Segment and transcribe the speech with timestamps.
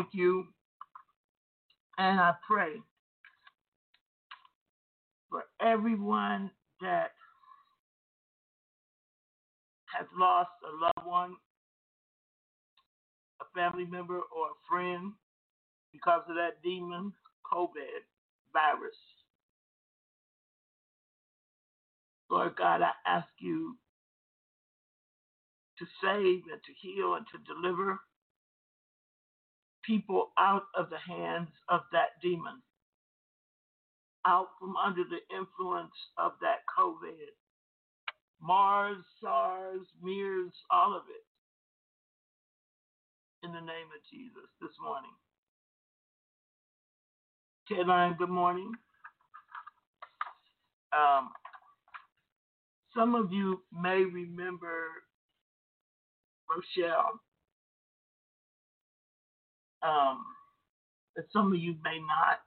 [0.00, 0.46] Thank you
[1.98, 2.76] and I pray
[5.28, 6.50] for everyone
[6.80, 7.10] that
[9.94, 11.36] has lost a loved one,
[13.42, 15.12] a family member, or a friend
[15.92, 17.12] because of that demon
[17.52, 18.00] COVID
[18.54, 18.96] virus.
[22.30, 23.76] Lord God, I ask you
[25.78, 28.00] to save and to heal and to deliver
[29.86, 32.62] people out of the hands of that demon,
[34.26, 37.30] out from under the influence of that COVID.
[38.42, 41.24] Mars, SARS, MERS, all of it.
[43.46, 45.10] In the name of Jesus this morning.
[47.68, 48.72] Caroline, good morning.
[50.92, 51.30] Um,
[52.96, 54.88] some of you may remember
[56.50, 57.20] Rochelle.
[59.82, 60.24] Um,
[61.16, 62.40] but some of you may not.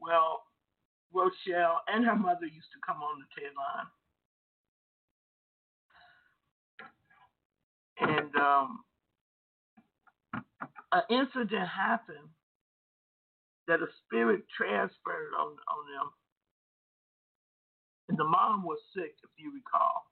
[0.00, 0.42] Well,
[1.14, 3.86] Rochelle and her mother used to come on the TED line.
[8.00, 8.80] And um,
[10.92, 12.28] an incident happened
[13.68, 16.10] that a spirit transferred on, on them.
[18.08, 20.02] And the mom was sick, if you recall.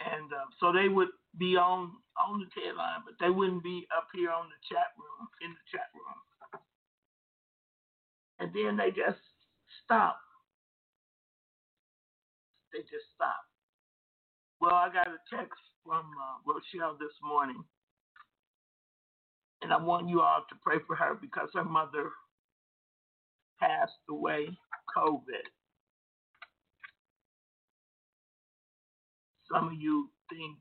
[0.00, 3.86] And uh, so they would be on on the TED line, but they wouldn't be
[3.96, 6.20] up here on the chat room, in the chat room.
[8.38, 9.20] And then they just
[9.84, 10.20] stopped.
[12.72, 13.48] They just stopped.
[14.60, 17.62] Well, I got a text from uh, Rochelle this morning,
[19.62, 22.10] and I want you all to pray for her because her mother
[23.60, 24.48] passed away
[24.96, 25.44] COVID.
[29.52, 30.58] Some of you think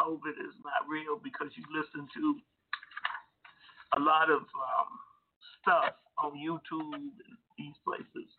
[0.00, 2.36] COVID is not real because you listen to
[3.96, 4.90] a lot of um,
[5.62, 7.10] stuff on YouTube and
[7.58, 8.30] these places.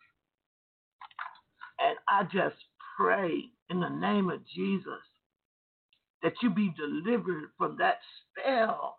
[1.80, 2.56] And I just
[2.96, 5.02] pray in the name of Jesus
[6.22, 7.98] that you be delivered from that
[8.32, 8.96] spell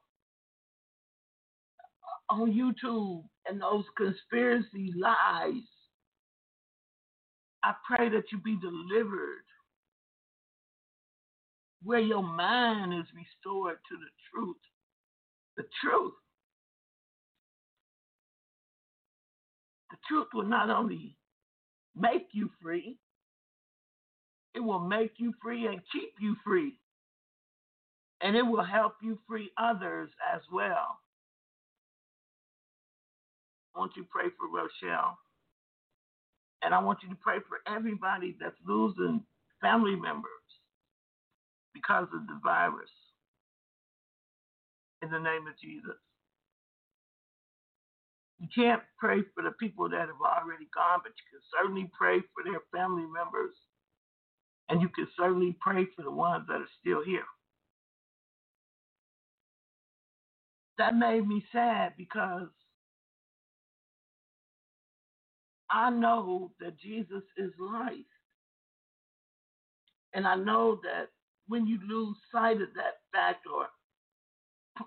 [2.29, 5.63] on YouTube and those conspiracy lies.
[7.63, 9.43] I pray that you be delivered
[11.83, 14.57] where your mind is restored to the truth.
[15.57, 16.13] The truth.
[19.91, 21.15] The truth will not only
[21.95, 22.98] make you free,
[24.53, 26.74] it will make you free and keep you free.
[28.21, 31.00] And it will help you free others as well.
[33.75, 35.17] I want you to pray for Rochelle.
[36.62, 39.24] And I want you to pray for everybody that's losing
[39.62, 40.25] family members
[41.79, 42.89] because of the virus.
[45.01, 45.98] In the name of Jesus.
[48.39, 52.19] You can't pray for the people that have already gone, but you can certainly pray
[52.33, 53.55] for their family members.
[54.69, 57.25] And you can certainly pray for the ones that are still here.
[60.77, 62.48] That made me sad because
[65.69, 67.93] I know that Jesus is life.
[70.13, 71.09] And I know that
[71.50, 73.68] when you lose sight of that fact or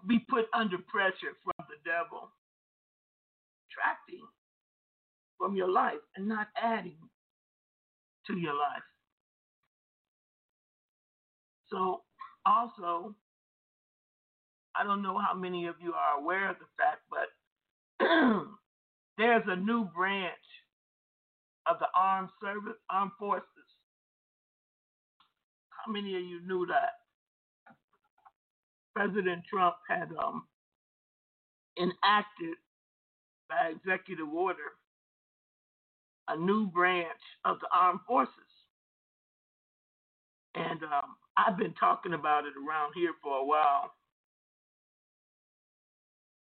[0.08, 2.30] be put under pressure from the devil,
[3.68, 4.26] subtracting
[5.38, 6.96] from your life and not adding
[8.26, 8.82] to your life.
[11.68, 12.02] So,
[12.46, 13.14] also,
[14.76, 18.06] I don't know how many of you are aware of the fact, but
[19.18, 20.32] there's a new branch
[21.66, 23.46] of the armed service, armed forces.
[25.84, 26.92] How many of you knew that?
[28.94, 30.46] President Trump had um,
[31.78, 32.56] enacted
[33.48, 34.72] by executive order
[36.28, 38.34] a new branch of the armed forces.
[40.54, 43.92] And um, I've been talking about it around here for a while.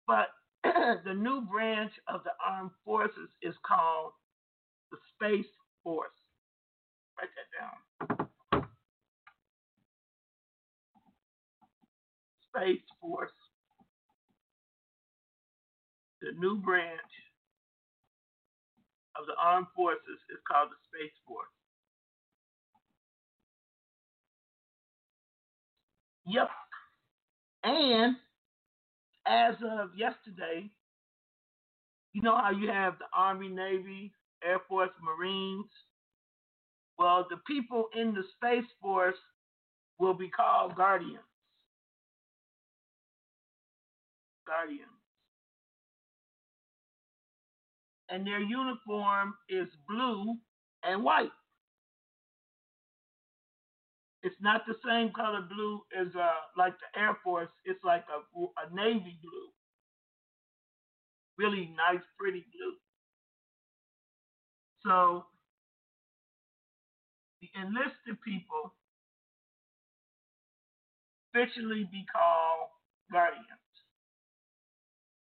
[0.08, 0.30] But
[0.64, 4.14] the new branch of the armed forces is called
[4.92, 5.52] the Space
[5.84, 6.12] Force.
[7.20, 8.30] Write that down.
[12.56, 13.32] Space Force.
[16.22, 17.00] The new branch
[19.20, 21.48] of the armed forces is called the Space Force.
[26.26, 26.50] Yep.
[27.64, 28.16] And
[29.26, 30.70] as of yesterday,
[32.14, 35.66] you know how you have the Army, Navy, Air Force, Marines?
[36.98, 39.18] Well, the people in the Space Force
[40.00, 41.20] will be called Guardians.
[44.46, 44.90] Guardians.
[48.10, 50.36] And their uniform is blue
[50.84, 51.32] and white.
[54.24, 57.50] It's not the same color blue as uh like the Air Force.
[57.66, 59.50] It's like a, a navy blue.
[61.38, 62.76] Really nice, pretty blue.
[64.86, 65.26] So
[67.42, 68.74] the enlisted people
[71.34, 72.70] officially be called
[73.12, 73.63] guardians.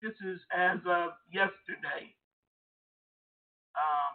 [0.03, 2.11] This is as of yesterday.
[3.79, 4.15] Um,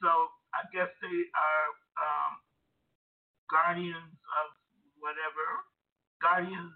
[0.00, 0.08] so
[0.56, 1.68] I guess they are
[2.00, 2.32] um,
[3.52, 4.48] guardians of
[4.98, 5.46] whatever.
[6.24, 6.72] Guardians,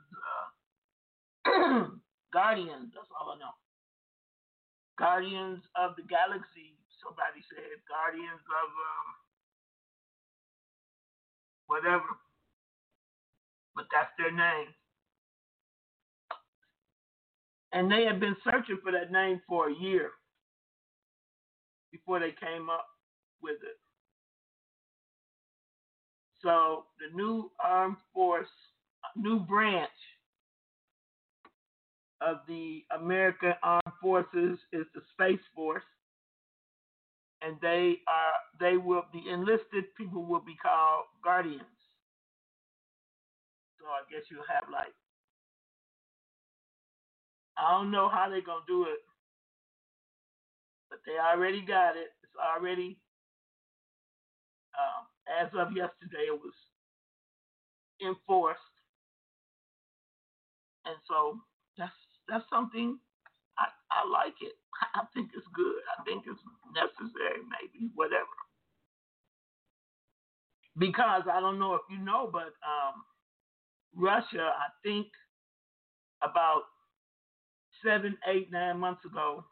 [1.48, 1.88] uh,
[2.36, 2.92] guardians.
[2.92, 3.56] That's all I know.
[4.98, 6.76] Guardians of the Galaxy.
[7.00, 9.08] Somebody said guardians of um,
[11.68, 12.10] whatever.
[13.76, 14.68] But that's their name.
[17.72, 20.10] And they had been searching for that name for a year
[21.92, 22.86] before they came up
[23.42, 23.78] with it.
[26.42, 28.48] So the new armed force,
[29.16, 29.90] new branch
[32.20, 35.82] of the American Armed Forces is the Space Force,
[37.42, 41.62] and they are they will the enlisted people will be called guardians.
[43.86, 44.90] So I guess you'll have like
[47.56, 48.98] I don't know how they're gonna do it,
[50.90, 52.10] but they already got it.
[52.24, 52.98] It's already
[54.74, 56.54] um, as of yesterday, it was
[58.02, 58.60] enforced,
[60.86, 61.40] and so
[61.78, 61.94] that's
[62.28, 62.98] that's something
[63.58, 64.54] I I like it.
[64.94, 65.80] I think it's good.
[65.98, 66.42] I think it's
[66.74, 68.36] necessary, maybe whatever.
[70.78, 73.04] Because I don't know if you know, but um,
[73.96, 75.06] Russia, I think
[76.22, 76.62] about
[77.84, 79.44] seven, eight, nine months ago,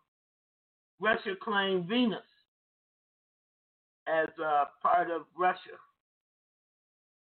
[1.00, 2.20] Russia claimed Venus
[4.06, 5.78] as a part of Russia.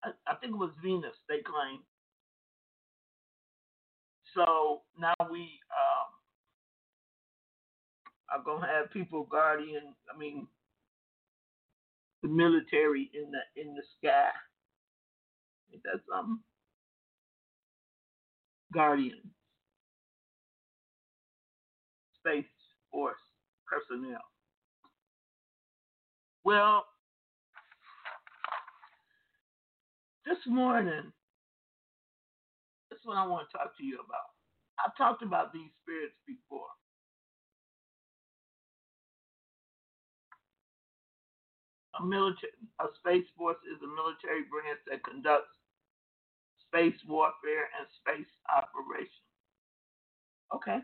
[0.04, 1.82] I, I think it was Venus they claimed.
[4.34, 6.08] So now we um,
[8.30, 9.94] are gonna have people guardian.
[10.14, 10.46] I mean,
[12.22, 14.28] the military in the in the sky.
[15.72, 16.00] Ain't that
[18.72, 18.80] something?
[18.80, 19.30] Guardian.
[22.20, 22.44] Space
[22.90, 23.16] Force
[23.66, 24.20] personnel.
[26.44, 26.84] Well,
[30.24, 31.12] this morning,
[32.90, 34.30] this is what I want to talk to you about.
[34.78, 36.66] I've talked about these spirits before.
[42.00, 45.56] A military, a space force is a military branch that conducts
[46.68, 49.10] space warfare and space operations.
[50.54, 50.78] Okay.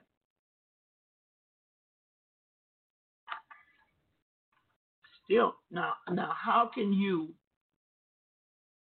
[5.24, 7.34] Still, now, now, how can you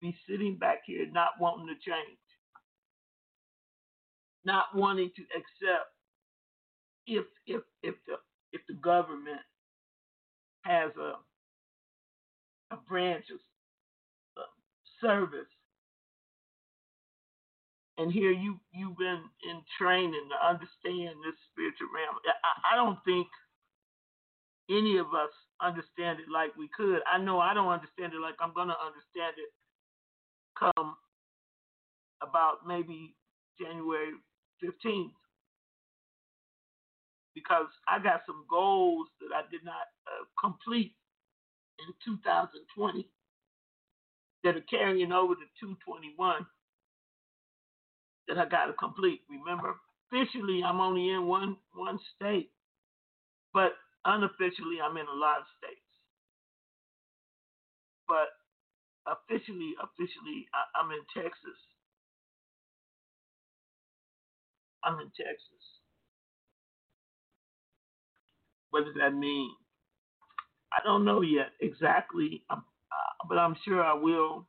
[0.02, 2.20] be sitting back here not wanting to change,
[4.46, 5.90] not wanting to accept
[7.08, 8.16] if if if the
[8.54, 9.42] if the government
[10.64, 11.14] has a
[12.74, 13.40] a branch of
[14.38, 14.42] uh,
[15.02, 15.48] service
[17.98, 22.16] and here you you've been in training to understand this spiritual realm.
[22.44, 23.28] I, I don't think
[24.70, 27.00] any of us understand it like we could.
[27.12, 29.52] I know I don't understand it like I'm going to understand it
[30.58, 30.96] come
[32.22, 33.16] about maybe
[33.60, 34.12] January
[34.64, 35.12] 15th.
[37.34, 40.96] Because I got some goals that I did not uh, complete
[41.80, 43.08] in 2020
[44.44, 46.46] that are carrying over to 221
[48.27, 49.22] that I got to complete.
[49.29, 49.75] Remember,
[50.12, 52.51] officially I'm only in one one state,
[53.53, 53.74] but
[54.05, 55.82] unofficially I'm in a lot of states.
[58.08, 58.29] But
[59.08, 61.60] officially, officially I, I'm in Texas.
[64.84, 65.65] I'm in Texas.
[68.72, 69.51] What does that mean?
[70.74, 72.57] I don't know yet exactly, uh,
[73.29, 74.48] but I'm sure I will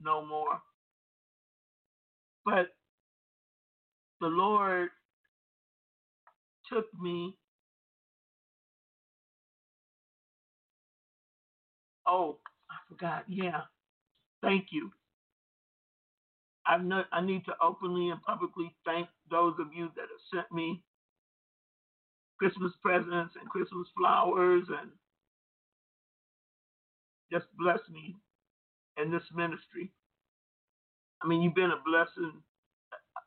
[0.00, 0.60] know more.
[2.44, 2.68] But
[4.22, 4.90] the Lord
[6.72, 7.36] took me.
[12.06, 12.38] Oh,
[12.70, 13.24] I forgot.
[13.28, 13.62] Yeah.
[14.42, 14.90] Thank you.
[16.66, 16.76] I
[17.12, 20.82] I need to openly and publicly thank those of you that have sent me
[22.38, 24.90] Christmas presents and Christmas flowers and
[27.32, 28.16] just bless me
[29.02, 29.92] in this ministry.
[31.22, 32.42] I mean, you've been a blessing.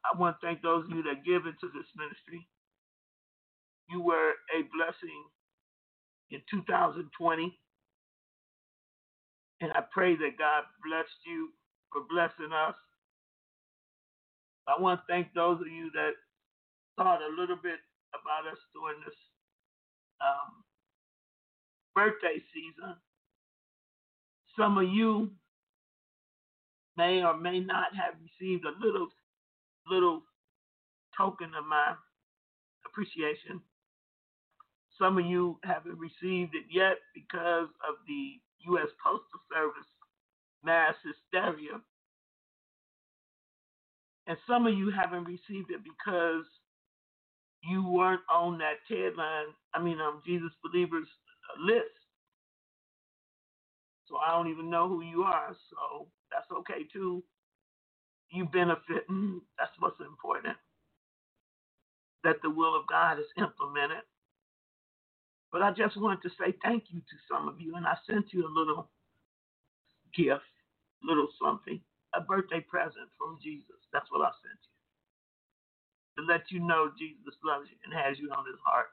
[0.05, 2.47] I want to thank those of you that give into this ministry.
[3.89, 5.23] You were a blessing
[6.31, 7.57] in 2020.
[9.61, 11.49] And I pray that God blessed you
[11.91, 12.75] for blessing us.
[14.67, 16.11] I want to thank those of you that
[16.97, 17.79] thought a little bit
[18.13, 19.15] about us during this
[20.21, 20.63] um,
[21.93, 22.95] birthday season.
[24.57, 25.31] Some of you
[26.97, 29.07] may or may not have received a little
[29.89, 30.23] little
[31.17, 31.95] token of my
[32.85, 33.61] appreciation.
[34.99, 38.33] Some of you haven't received it yet because of the
[38.71, 38.89] U.S.
[39.03, 39.87] Postal Service
[40.63, 41.81] mass hysteria.
[44.27, 46.45] And some of you haven't received it because
[47.63, 51.07] you weren't on that TED line, I mean, um, Jesus Believers
[51.59, 51.85] list.
[54.07, 55.55] So I don't even know who you are.
[55.71, 57.23] So that's okay too.
[58.35, 59.09] You benefit.
[59.11, 60.57] mm, That's what's important.
[62.23, 64.03] That the will of God is implemented.
[65.51, 68.33] But I just wanted to say thank you to some of you, and I sent
[68.33, 68.89] you a little
[70.15, 70.45] gift,
[71.03, 71.81] little something,
[72.15, 73.77] a birthday present from Jesus.
[73.93, 76.23] That's what I sent you.
[76.23, 78.89] To let you know Jesus loves you and has you on his heart.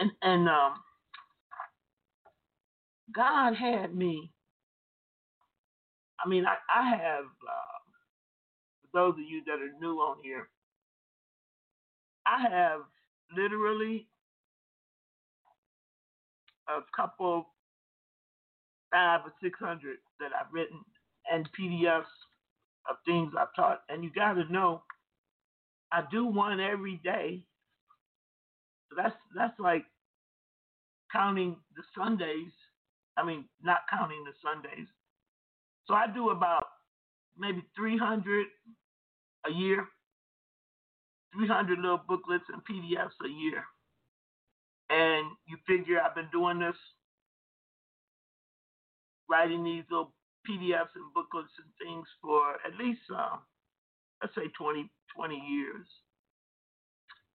[0.00, 0.74] And and um
[3.14, 4.32] God had me.
[6.24, 7.78] I mean, I, I have, uh,
[8.82, 10.48] for those of you that are new on here,
[12.26, 12.80] I have
[13.36, 14.08] literally
[16.68, 17.46] a couple,
[18.92, 20.80] five or six hundred that I've written
[21.30, 22.04] and PDFs
[22.90, 23.82] of things I've taught.
[23.88, 24.82] And you got to know,
[25.92, 27.44] I do one every day.
[28.90, 29.84] So that's that's like
[31.12, 32.52] counting the Sundays
[33.16, 34.88] I mean, not counting the Sundays.
[35.86, 36.64] So I do about
[37.36, 38.46] maybe 300
[39.46, 39.86] a year,
[41.34, 43.64] 300 little booklets and PDFs a year.
[44.90, 46.76] And you figure I've been doing this,
[49.28, 50.12] writing these little
[50.48, 53.36] PDFs and booklets and things for at least, uh,
[54.22, 55.86] let's say 20, 20 years.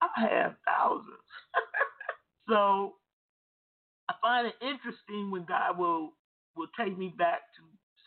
[0.02, 1.28] I have thousands.
[2.50, 2.96] so
[4.10, 6.14] I find it interesting when God will
[6.56, 7.64] will take me back to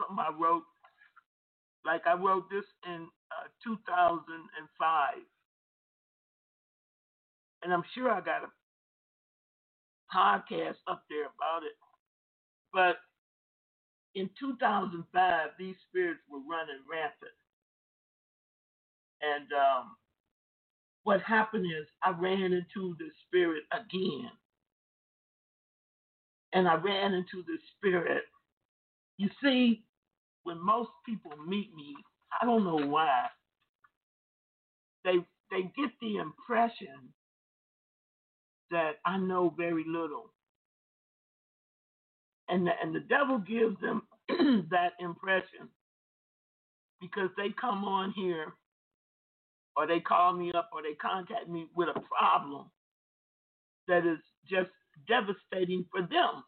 [0.08, 0.64] something I wrote.
[1.84, 5.14] Like I wrote this in uh, 2005,
[7.62, 8.50] and I'm sure I got a
[10.14, 11.74] podcast up there about it.
[12.72, 12.96] But
[14.14, 17.36] in 2005, these spirits were running rampant,
[19.22, 19.96] and um,
[21.04, 24.30] what happened is I ran into the spirit again
[26.52, 28.24] and I ran into the spirit.
[29.18, 29.84] You see,
[30.44, 31.94] when most people meet me,
[32.40, 33.26] I don't know why,
[35.04, 35.16] they
[35.50, 37.12] they get the impression
[38.70, 40.32] that I know very little.
[42.48, 44.02] And the, and the devil gives them
[44.70, 45.68] that impression
[47.00, 48.54] because they come on here
[49.76, 52.70] or they call me up or they contact me with a problem
[53.88, 54.70] that is just
[55.08, 56.44] devastating for them.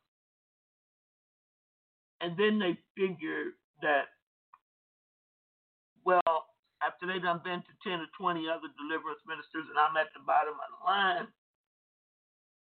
[2.21, 3.53] And then they figure
[3.83, 4.07] that,
[6.05, 6.47] well,
[6.83, 10.21] after they done been to 10 or 20 other deliverance ministers and I'm at the
[10.27, 11.27] bottom of the line,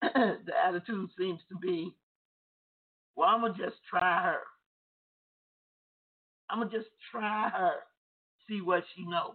[0.47, 1.95] the attitude seems to be,
[3.17, 4.41] well, I'm gonna just try her.
[6.51, 7.73] I'm gonna just try her,
[8.49, 9.35] see what she knows.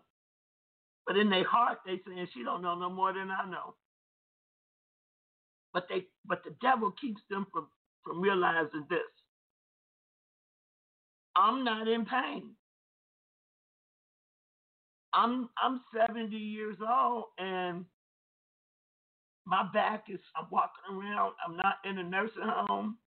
[1.08, 3.74] But in their heart, they saying she don't know no more than I know.
[5.74, 7.68] But they, but the devil keeps them from
[8.04, 9.00] from realizing this.
[11.40, 12.52] I'm not in pain.
[15.14, 17.86] I'm I'm 70 years old and
[19.46, 21.34] my back is I'm walking around.
[21.46, 22.98] I'm not in a nursing home.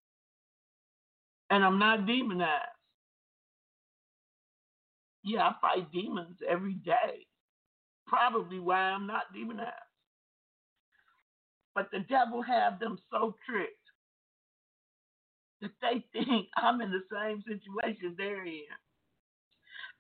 [1.51, 2.51] And I'm not demonized.
[5.23, 7.27] Yeah, I fight demons every day.
[8.07, 9.71] Probably why I'm not demonized.
[11.75, 13.82] But the devil have them so tricked
[15.63, 18.63] that they think I'm in the same situation they're in.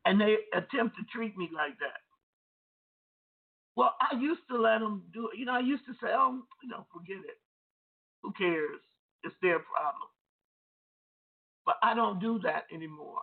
[0.07, 2.01] And they attempt to treat me like that.
[3.77, 5.39] Well, I used to let them do it.
[5.39, 7.39] You know, I used to say, oh, you know, forget it.
[8.23, 8.81] Who cares?
[9.25, 10.09] It's their problem.
[11.67, 13.23] But I don't do that anymore.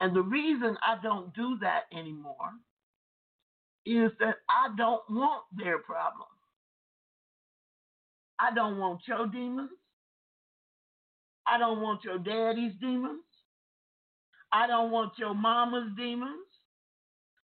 [0.00, 2.52] And the reason I don't do that anymore
[3.86, 6.28] is that I don't want their problem.
[8.40, 9.70] I don't want your demons.
[11.46, 13.22] I don't want your daddy's demons.
[14.52, 16.46] I don't want your mama's demons.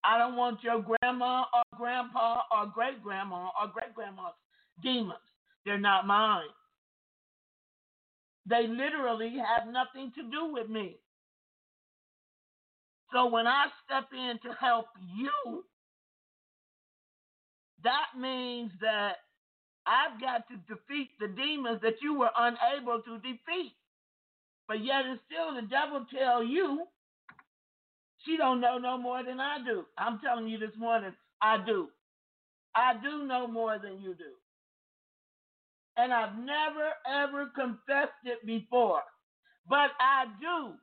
[0.05, 4.35] I don't want your grandma or grandpa or great grandma or great grandma's
[4.83, 5.19] demons.
[5.65, 6.45] They're not mine.
[8.47, 10.99] They literally have nothing to do with me.
[13.13, 15.65] So when I step in to help you,
[17.83, 19.17] that means that
[19.87, 23.73] I've got to defeat the demons that you were unable to defeat.
[24.67, 26.87] But yet and still the devil tell you
[28.25, 29.85] she don't know no more than I do.
[29.99, 31.89] I'm telling you this morning, I do.
[32.75, 34.33] I do know more than you do.
[35.97, 39.03] And I've never ever confessed it before.
[39.69, 40.75] But I do.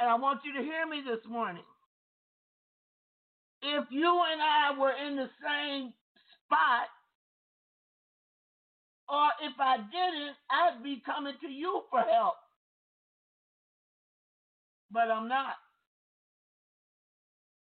[0.00, 1.62] And I want you to hear me this morning.
[3.62, 5.92] If you and I were in the same
[6.46, 6.88] spot,
[9.08, 12.36] or if I didn't, I'd be coming to you for help.
[14.92, 15.56] But I'm not.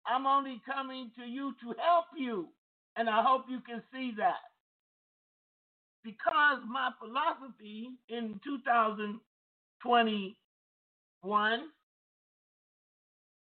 [0.06, 2.48] I'm only coming to you to help you.
[2.96, 4.40] And I hope you can see that.
[6.04, 10.50] Because my philosophy in 2021,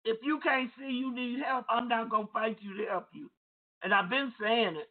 [0.06, 3.10] if you can't see you need help, I'm not going to fight you to help
[3.14, 3.30] you.
[3.84, 4.88] And I've been saying it.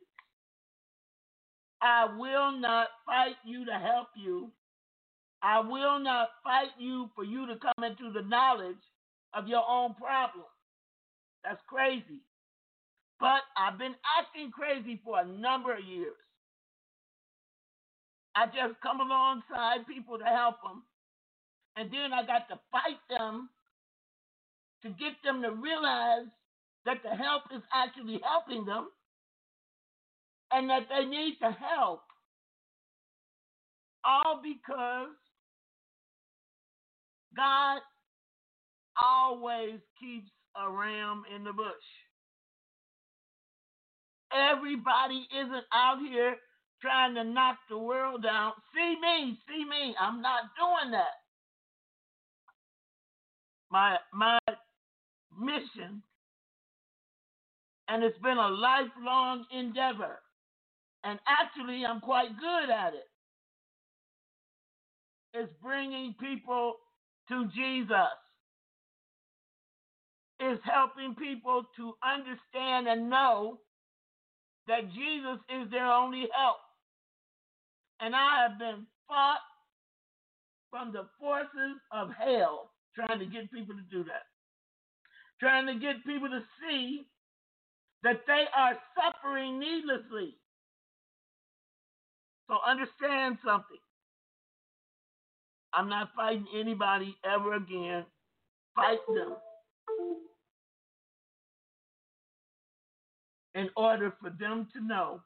[1.83, 4.51] I will not fight you to help you.
[5.43, 8.83] I will not fight you for you to come into the knowledge
[9.35, 10.47] of your own problem.
[11.45, 12.23] That's crazy.
[13.21, 16.17] But I've been acting crazy for a number of years.
[18.35, 20.83] I just come alongside people to help them.
[21.77, 23.49] And then I got to fight them
[24.83, 26.27] to get them to realize
[26.85, 28.89] that the help is actually helping them
[30.53, 32.03] and that they need the help.
[34.05, 35.17] All because
[37.37, 37.81] God
[39.03, 41.67] always keeps a ram in the bush.
[44.33, 46.37] Everybody isn't out here
[46.81, 48.53] trying to knock the world down.
[48.75, 49.95] See me, see me.
[50.01, 51.15] I'm not doing that.
[53.71, 54.39] My my
[55.39, 56.03] mission,
[57.89, 60.21] and it's been a lifelong endeavor.
[61.07, 63.09] And actually, I'm quite good at it.
[65.35, 66.77] It's bringing people
[67.31, 68.19] to Jesus.
[70.41, 73.61] it's helping people to understand and know
[74.69, 76.57] that Jesus is their only help.
[78.01, 79.41] And I have been fought
[80.71, 84.27] from the forces of hell trying to get people to do that.
[85.41, 87.07] Trying to get people to see
[88.03, 90.37] that they are suffering needlessly.
[92.49, 93.79] So understand something.
[95.75, 98.05] I'm not fighting anybody ever again.
[98.75, 99.35] Fight them.
[103.55, 105.21] In order for them to know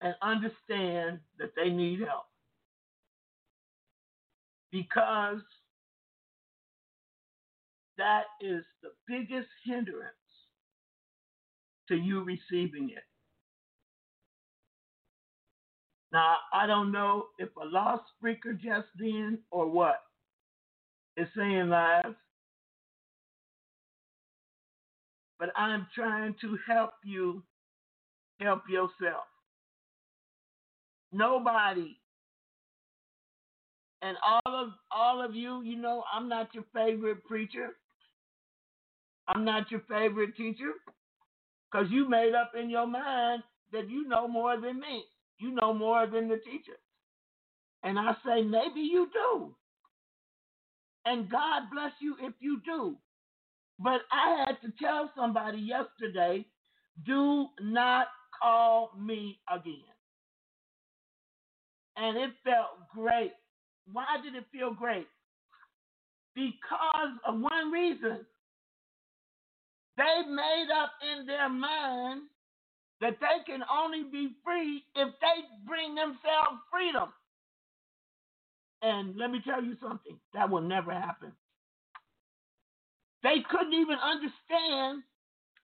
[0.00, 2.26] and understand that they need help.
[4.72, 5.40] Because
[7.98, 10.14] that is the biggest hindrance
[11.88, 13.07] to you receiving it.
[16.12, 20.02] Now, I don't know if a lost speaker just then or what
[21.16, 22.14] is saying live,
[25.38, 27.42] but I'm trying to help you
[28.40, 29.24] help yourself.
[31.12, 31.96] Nobody.
[34.00, 37.70] And all of all of you, you know, I'm not your favorite preacher.
[39.26, 40.72] I'm not your favorite teacher.
[41.70, 43.42] Because you made up in your mind
[43.72, 45.04] that you know more than me.
[45.38, 46.78] You know more than the teacher.
[47.82, 49.54] And I say, maybe you do.
[51.06, 52.96] And God bless you if you do.
[53.78, 56.44] But I had to tell somebody yesterday
[57.06, 58.08] do not
[58.42, 59.74] call me again.
[61.96, 63.32] And it felt great.
[63.92, 65.06] Why did it feel great?
[66.34, 68.26] Because of one reason.
[69.96, 72.22] They made up in their mind
[73.00, 77.10] that they can only be free if they bring themselves freedom.
[78.82, 81.32] And let me tell you something that will never happen.
[83.22, 85.02] They couldn't even understand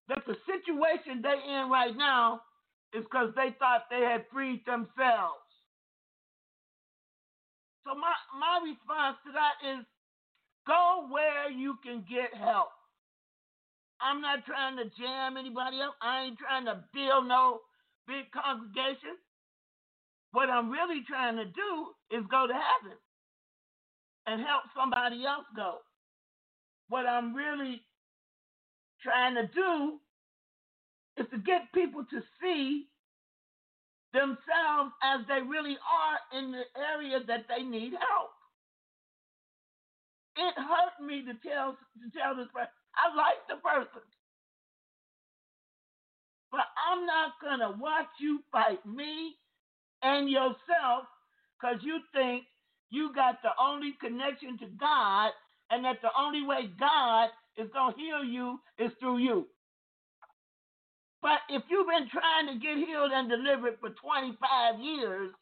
[0.08, 2.42] that the situation they're in right now
[2.92, 5.42] is because they thought they had freed themselves.
[7.86, 9.84] So my, my response to that is
[10.66, 12.70] go where you can get help.
[14.00, 15.94] I'm not trying to jam anybody up.
[16.02, 17.60] I ain't trying to build no
[18.06, 19.16] big congregation.
[20.32, 21.70] What I'm really trying to do
[22.10, 22.98] is go to heaven
[24.26, 25.78] and help somebody else go.
[26.88, 27.82] What I'm really
[29.02, 29.98] trying to do
[31.18, 32.86] is to get people to see
[34.12, 38.30] themselves as they really are in the area that they need help.
[40.36, 42.83] It hurt me to tell to tell this person.
[42.98, 44.02] I like the person.
[46.52, 49.36] But I'm not gonna watch you fight me
[50.02, 51.06] and yourself
[51.60, 52.44] because you think
[52.90, 55.32] you got the only connection to God
[55.70, 59.48] and that the only way God is gonna heal you is through you.
[61.22, 65.32] But if you've been trying to get healed and delivered for 25 years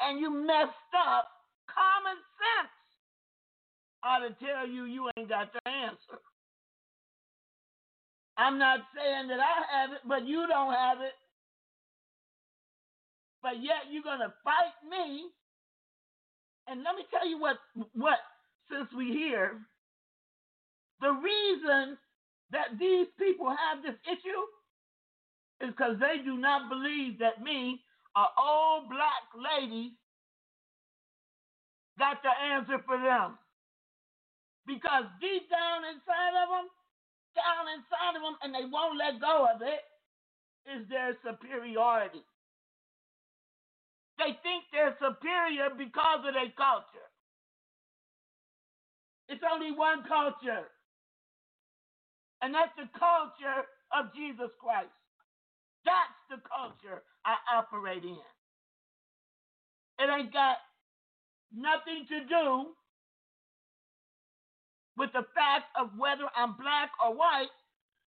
[0.00, 1.28] and you messed up,
[1.68, 2.72] common sense
[4.02, 6.20] ought to tell you you ain't got the answer.
[8.36, 11.14] I'm not saying that I have it, but you don't have it.
[13.42, 15.26] But yet you're gonna fight me.
[16.68, 17.56] And let me tell you what
[17.94, 18.18] what
[18.70, 19.58] since we here,
[21.00, 21.96] the reason
[22.50, 24.44] that these people have this issue
[25.60, 27.80] is because they do not believe that me,
[28.16, 29.92] an old black lady,
[31.98, 33.38] got the answer for them.
[34.68, 36.68] Because deep down inside of them,
[37.32, 39.80] down inside of them, and they won't let go of it,
[40.68, 42.20] is their superiority.
[44.20, 47.08] They think they're superior because of their culture.
[49.32, 50.68] It's only one culture,
[52.42, 53.64] and that's the culture
[53.96, 54.92] of Jesus Christ.
[55.88, 58.20] That's the culture I operate in.
[60.00, 60.60] It ain't got
[61.54, 62.76] nothing to do
[64.98, 67.54] with the fact of whether I'm black or white.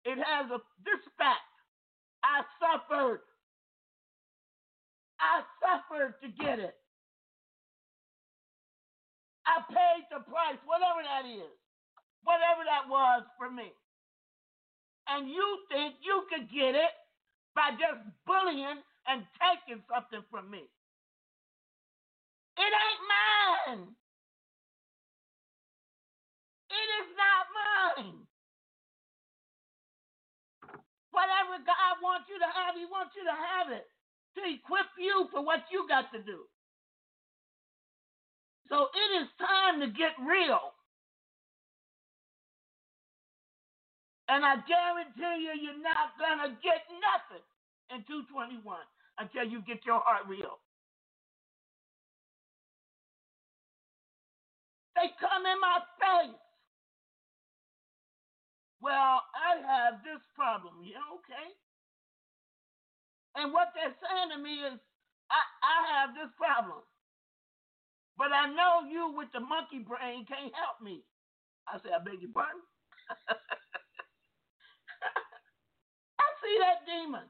[0.05, 1.41] It has a this fact.
[2.21, 3.25] I suffered.
[5.17, 6.77] I suffered to get it.
[9.45, 11.53] I paid the price, whatever that is,
[12.23, 13.73] whatever that was for me.
[15.09, 16.93] And you think you could get it
[17.53, 20.65] by just bullying and taking something from me.
[22.57, 23.95] It ain't mine.
[27.01, 28.27] Is not mine.
[31.11, 33.87] Whatever God wants you to have, He wants you to have it
[34.37, 36.45] to equip you for what you got to do.
[38.69, 40.73] So it is time to get real.
[44.29, 47.45] And I guarantee you, you're not going to get nothing
[47.93, 48.63] in 221
[49.19, 50.59] until you get your heart real.
[54.95, 56.44] They come in my face.
[58.81, 60.83] Well, I have this problem.
[60.83, 61.47] Yeah, okay.
[63.37, 64.79] And what they're saying to me is,
[65.31, 66.83] I, I have this problem.
[68.17, 71.03] But I know you with the monkey brain can't help me.
[71.67, 72.61] I say, I beg your pardon?
[76.21, 77.27] I see that demon.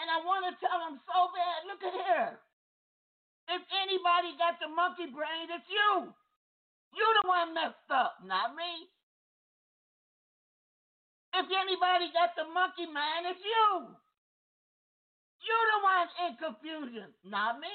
[0.00, 2.32] And I want to tell him so bad, look at here.
[3.50, 6.14] If anybody got the monkey brain, it's you.
[6.94, 8.88] You the one messed up, not me.
[11.34, 13.86] If anybody got the monkey mind, it's you.
[15.42, 17.72] You're the one in confusion, not me.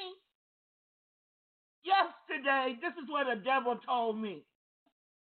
[1.84, 4.44] Yesterday, this is what the devil told me.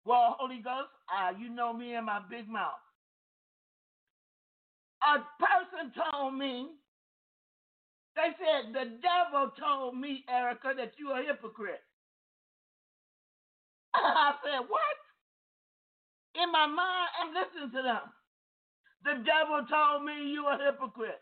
[0.06, 2.80] Well, Holy Ghost, uh, you know me and my big mouth.
[5.04, 6.70] a person told me,
[8.16, 11.82] they said, the devil told me, Erica, that you are a hypocrite.
[13.96, 14.98] I said, what?
[16.44, 18.06] In my mind, and listen to them.
[19.06, 21.22] The devil told me you a hypocrite.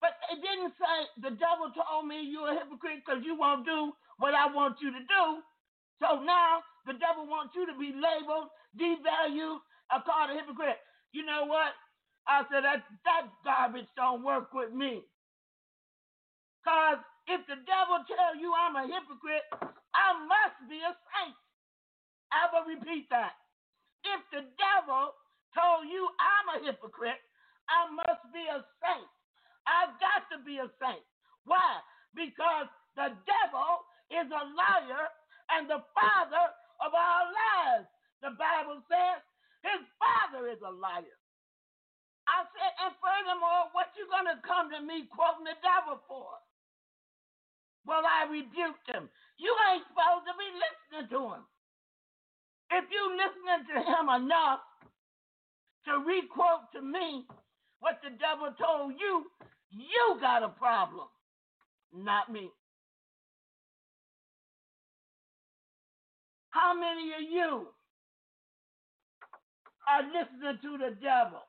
[0.00, 3.92] But it didn't say the devil told me you're a hypocrite because you won't do
[4.18, 5.24] what I want you to do.
[6.00, 9.58] So now the devil wants you to be labeled, devalued,
[9.90, 10.78] or called a hypocrite.
[11.12, 11.72] You know what?
[12.28, 15.02] I said that that garbage don't work with me.
[16.66, 16.98] Cause
[17.30, 19.46] if the devil tell you I'm a hypocrite,
[19.94, 21.38] I must be a saint.
[22.34, 23.38] I will repeat that.
[24.02, 25.14] If the devil
[25.54, 27.22] told you I'm a hypocrite,
[27.70, 29.10] I must be a saint.
[29.66, 31.06] I've got to be a saint.
[31.46, 31.78] Why?
[32.18, 32.66] Because
[32.98, 33.70] the devil
[34.10, 35.06] is a liar
[35.54, 36.46] and the father
[36.82, 37.86] of our lies.
[38.26, 39.22] The Bible says
[39.62, 41.18] his father is a liar.
[42.26, 46.38] I said, and furthermore, what you gonna come to me quoting the devil for?
[47.86, 49.08] Well, I rebuked him.
[49.38, 51.44] You ain't supposed to be listening to him.
[52.72, 54.60] If you listening to him enough
[55.86, 57.26] to requote to me
[57.80, 59.26] what the devil told you,
[59.70, 61.08] you got a problem,
[61.94, 62.50] not me.
[66.50, 67.68] How many of you
[69.88, 71.42] are listening to the devil?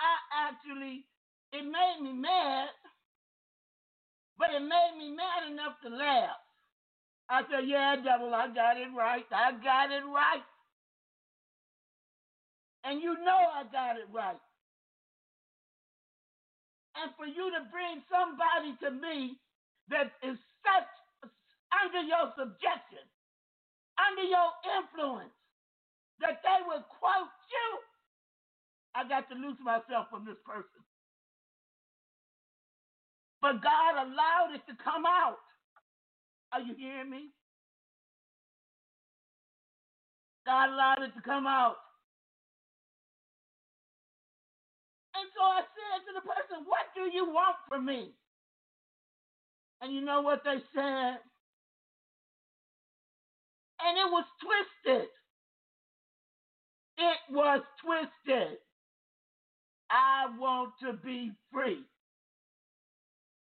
[0.00, 1.06] I actually,
[1.52, 2.68] it made me mad,
[4.38, 6.38] but it made me mad enough to laugh.
[7.30, 9.24] I said, Yeah, devil, I got it right.
[9.32, 10.44] I got it right.
[12.84, 14.40] And you know I got it right.
[16.96, 19.38] And for you to bring somebody to me
[19.90, 20.90] that is such
[21.74, 23.04] under your subjection,
[23.98, 25.34] under your influence,
[26.20, 27.68] that they would quote you,
[28.94, 30.82] I got to lose myself from this person.
[33.44, 35.36] But God allowed it to come out.
[36.52, 37.28] Are you hearing me?
[40.46, 41.76] God allowed it to come out.
[45.14, 48.12] And so I said to the person, What do you want from me?
[49.82, 51.18] And you know what they said?
[53.84, 55.08] And it was twisted.
[56.98, 58.58] It was twisted.
[59.90, 61.84] I want to be free.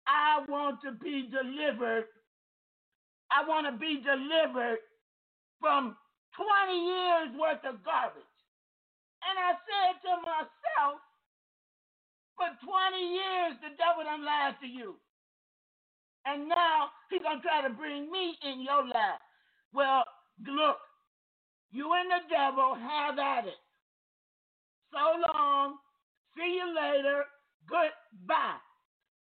[0.08, 2.08] I want to be delivered.
[3.30, 4.80] I want to be delivered
[5.60, 5.94] from
[6.32, 8.24] 20 years worth of garbage.
[9.20, 11.04] And I said to myself,
[12.40, 14.96] for 20 years, the devil done lied to you.
[16.24, 19.20] And now he's going to try to bring me in your life.
[19.74, 20.04] Well,
[20.46, 20.78] look,
[21.70, 23.60] you and the devil have at it.
[24.92, 25.76] So long.
[26.36, 27.24] See you later.
[27.68, 28.62] Goodbye.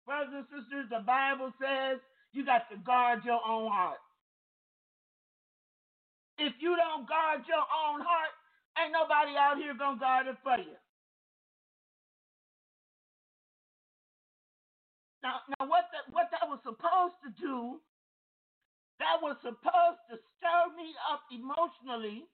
[0.09, 2.00] Brothers and sisters, the Bible says
[2.32, 4.00] you got to guard your own heart.
[6.40, 8.32] If you don't guard your own heart,
[8.80, 10.80] ain't nobody out here gonna guard it for you.
[15.22, 17.76] Now, now what that what that was supposed to do,
[19.04, 22.24] that was supposed to stir me up emotionally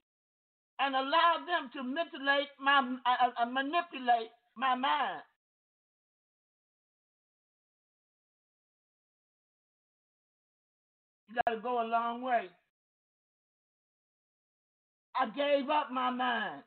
[0.78, 5.26] and allow them to manipulate my uh, uh, manipulate my mind.
[11.34, 12.48] Got to go a long way.
[15.16, 16.62] I gave up my mind.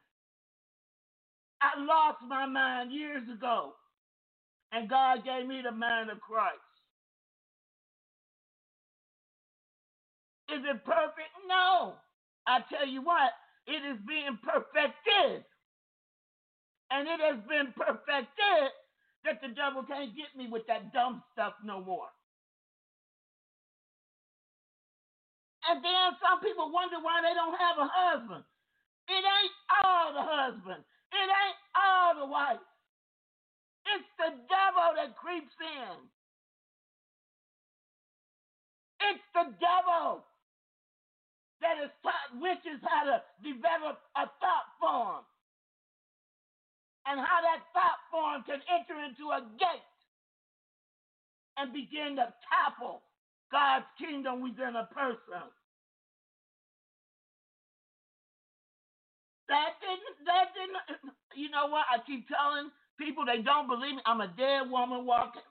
[1.61, 3.73] I lost my mind years ago.
[4.71, 6.59] And God gave me the mind of Christ.
[10.51, 11.33] Is it perfect?
[11.47, 11.95] No.
[12.47, 13.31] I tell you what,
[13.67, 15.45] it is being perfected.
[16.91, 18.71] And it has been perfected
[19.25, 22.07] that the devil can't get me with that dumb stuff no more.
[25.67, 28.43] And then some people wonder why they don't have a husband.
[29.07, 30.81] It ain't all the husband.
[31.11, 32.63] It ain't all the wife.
[33.87, 35.95] It's the devil that creeps in.
[39.11, 40.23] It's the devil
[41.61, 45.23] that has taught witches how to develop a thought form
[47.07, 49.95] and how that thought form can enter into a gate
[51.57, 53.06] and begin to topple
[53.51, 55.47] God's kingdom within a person.
[59.49, 61.85] That didn't, that didn't, you know what?
[61.91, 62.69] I keep telling
[62.99, 64.01] people they don't believe me.
[64.05, 65.41] I'm a dead woman walking.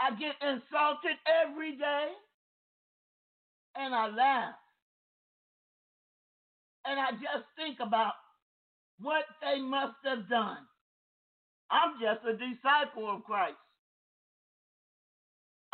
[0.00, 2.08] I get insulted every day
[3.76, 4.54] and I laugh.
[6.86, 8.14] And I just think about
[9.00, 10.58] what they must have done.
[11.70, 13.56] I'm just a disciple of Christ.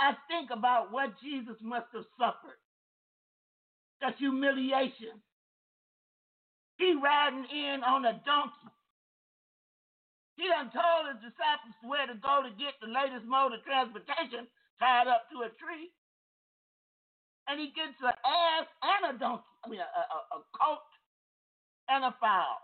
[0.01, 2.61] I think about what Jesus must have suffered
[4.01, 5.23] the humiliation.
[6.79, 8.73] He riding in on a donkey.
[10.37, 14.49] He done told his disciples where to go to get the latest mode of transportation
[14.81, 15.93] tied up to a tree.
[17.49, 20.89] And he gets an ass and a donkey, I mean, a, a, a coat
[21.89, 22.59] and a foal.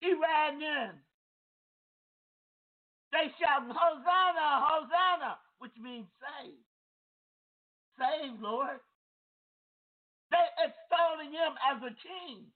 [0.00, 1.09] He riding in.
[3.12, 6.54] They shouting, Hosanna, Hosanna, which means save.
[7.98, 8.80] Save, Lord.
[10.30, 12.46] They extolling him as a king.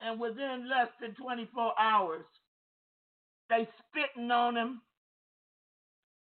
[0.00, 2.26] And within less than 24 hours,
[3.48, 4.80] they spitting on him,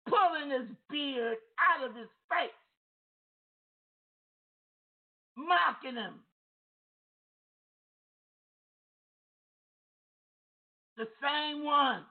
[0.08, 2.52] pulling his beard out of his face,
[5.38, 6.16] mocking him.
[10.98, 12.06] The same ones.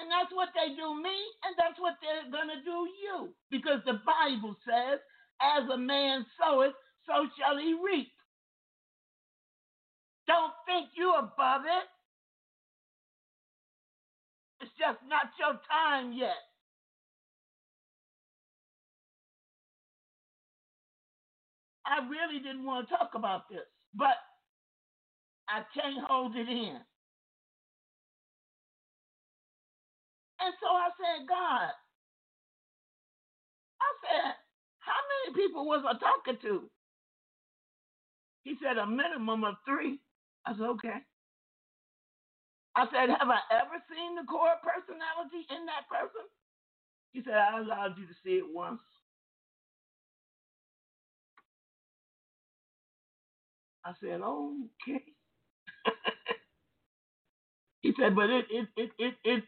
[0.00, 1.12] And that's what they do me,
[1.44, 3.36] and that's what they're going to do you.
[3.52, 5.00] Because the Bible says,
[5.42, 6.74] as a man soweth,
[7.06, 8.08] so shall he reap.
[10.26, 11.86] Don't think you're above it.
[14.62, 16.38] It's just not your time yet.
[21.86, 24.16] I really didn't want to talk about this, but
[25.48, 26.80] I can't hold it in.
[30.42, 31.70] And so I said, God,
[33.82, 34.34] I said,
[34.80, 36.70] how many people was I talking to?
[38.44, 40.00] He said, a minimum of three.
[40.46, 41.00] I said, okay.
[42.76, 46.26] I said, have I ever seen the core personality in that person?
[47.12, 48.82] He said, I allowed you to see it once.
[53.84, 55.04] I said, okay.
[57.82, 59.44] he said, but it it it it it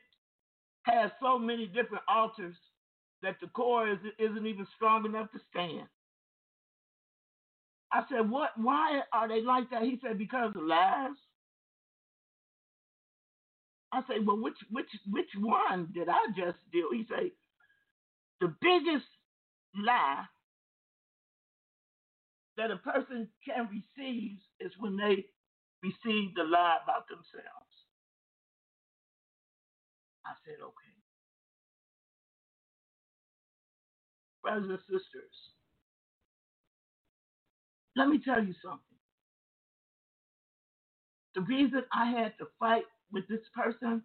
[0.85, 2.57] has so many different alters
[3.23, 5.87] that the core is, isn't even strong enough to stand.
[7.93, 8.51] I said, what?
[8.57, 9.83] Why are they like that?
[9.83, 11.11] He said, because of lies.
[13.93, 16.89] I said, well, which which which one did I just do?
[16.93, 17.31] He said,
[18.41, 19.07] the biggest
[19.77, 20.25] lie
[22.57, 25.27] that a person can receive is when they
[25.83, 27.62] receive the lie about themselves.
[30.33, 30.95] I said, okay.
[34.43, 35.35] Brothers and sisters,
[37.97, 38.81] let me tell you something.
[41.35, 44.03] The reason I had to fight with this person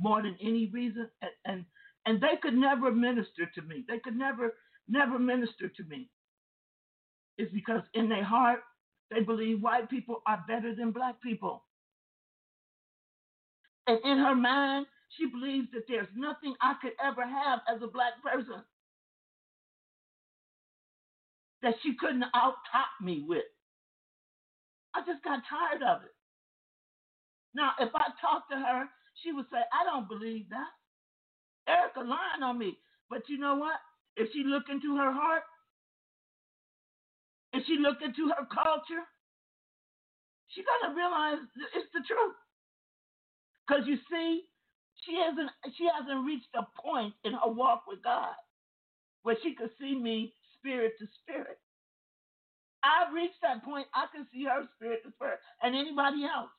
[0.00, 1.66] more than any reason, and, and
[2.06, 3.84] and they could never minister to me.
[3.88, 4.54] They could never,
[4.88, 6.10] never minister to me.
[7.38, 8.60] Is because in their heart
[9.10, 11.64] they believe white people are better than black people.
[13.86, 17.86] And in her mind, she believes that there's nothing I could ever have as a
[17.86, 18.62] black person
[21.62, 23.46] that she couldn't out top me with.
[24.94, 26.14] I just got tired of it.
[27.54, 28.86] Now, if I talk to her,
[29.22, 30.72] she would say, I don't believe that.
[31.68, 32.78] Erica lying on me.
[33.10, 33.76] But you know what?
[34.16, 35.42] If she look into her heart,
[37.52, 39.04] if she look into her culture,
[40.48, 41.38] she's gonna realize
[41.74, 42.36] it's the truth.
[43.66, 44.42] Because you see,
[45.06, 48.34] she hasn't she hasn't reached a point in her walk with God
[49.22, 51.58] where she could see me spirit to spirit.
[52.84, 53.86] I've reached that point.
[53.94, 56.50] I can see her spirit to spirit and anybody else.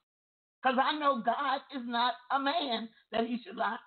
[0.63, 3.77] Because I know God is not a man that he should lie.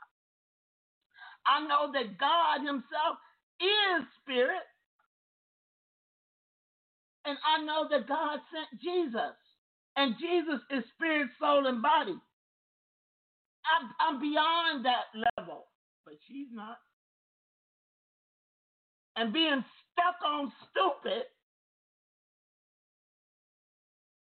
[1.46, 3.18] I know that God himself
[3.60, 4.64] is spirit.
[7.26, 9.36] And I know that God sent Jesus.
[9.96, 12.16] And Jesus is spirit, soul, and body.
[13.66, 15.66] I'm, I'm beyond that level.
[16.04, 16.78] But she's not.
[19.16, 21.24] And being stuck on stupid,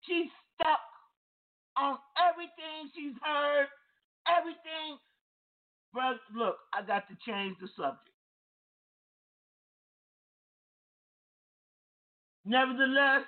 [0.03, 0.81] she's stuck
[1.77, 3.67] on everything she's heard,
[4.27, 4.99] everything.
[5.93, 8.01] Brother, look, I got to change the subject.
[12.45, 13.27] Nevertheless,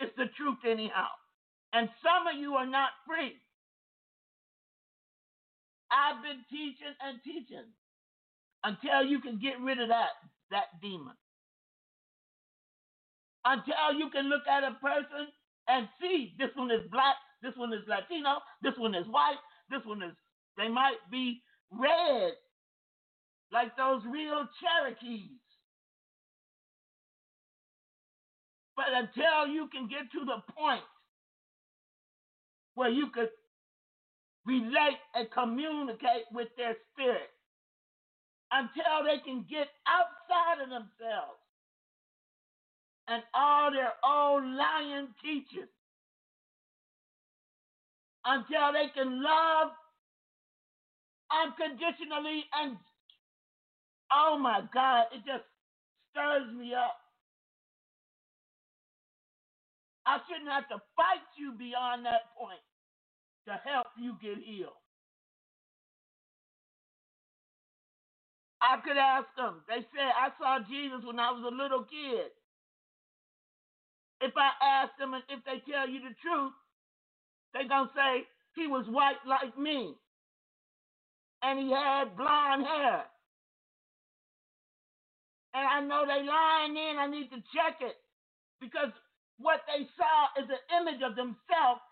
[0.00, 1.08] it's the truth anyhow.
[1.72, 3.34] And some of you are not free.
[5.90, 7.68] I've been teaching and teaching
[8.64, 10.10] until you can get rid of that,
[10.50, 11.14] that demon.
[13.44, 15.28] Until you can look at a person
[15.68, 19.38] and see this one is black, this one is Latino, this one is white,
[19.70, 20.12] this one is,
[20.56, 22.32] they might be red,
[23.52, 25.30] like those real Cherokees.
[28.76, 30.82] But until you can get to the point
[32.74, 33.28] where you could
[34.46, 37.30] relate and communicate with their spirit,
[38.52, 41.40] until they can get outside of themselves
[43.08, 45.70] and all their old lying teachers,
[48.24, 49.70] until they can love
[51.32, 52.76] unconditionally and
[54.12, 55.44] oh my God, it just
[56.10, 56.96] stirs me up.
[60.06, 62.60] I shouldn't have to fight you beyond that point
[63.46, 64.80] to help you get healed.
[68.62, 69.60] I could ask them.
[69.68, 72.32] They said, I saw Jesus when I was a little kid.
[74.20, 74.50] If I
[74.82, 76.54] ask them and if they tell you the truth,
[77.52, 78.24] they're going to say
[78.56, 79.94] he was white like me
[81.42, 83.04] and he had blonde hair.
[85.54, 87.96] And I know they lying in, I need to check it
[88.60, 88.90] because
[89.38, 91.84] what they saw is an image of themselves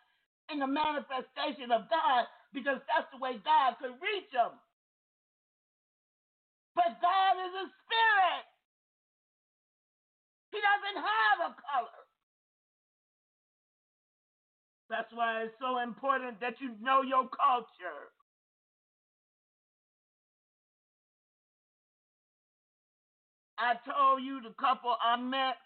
[0.50, 4.58] in the manifestation of God because that's the way God could reach them.
[6.74, 8.44] But God is a spirit.
[10.52, 12.00] He doesn't have a color.
[14.90, 18.12] That's why it's so important that you know your culture.
[23.58, 25.56] I told you the couple I met.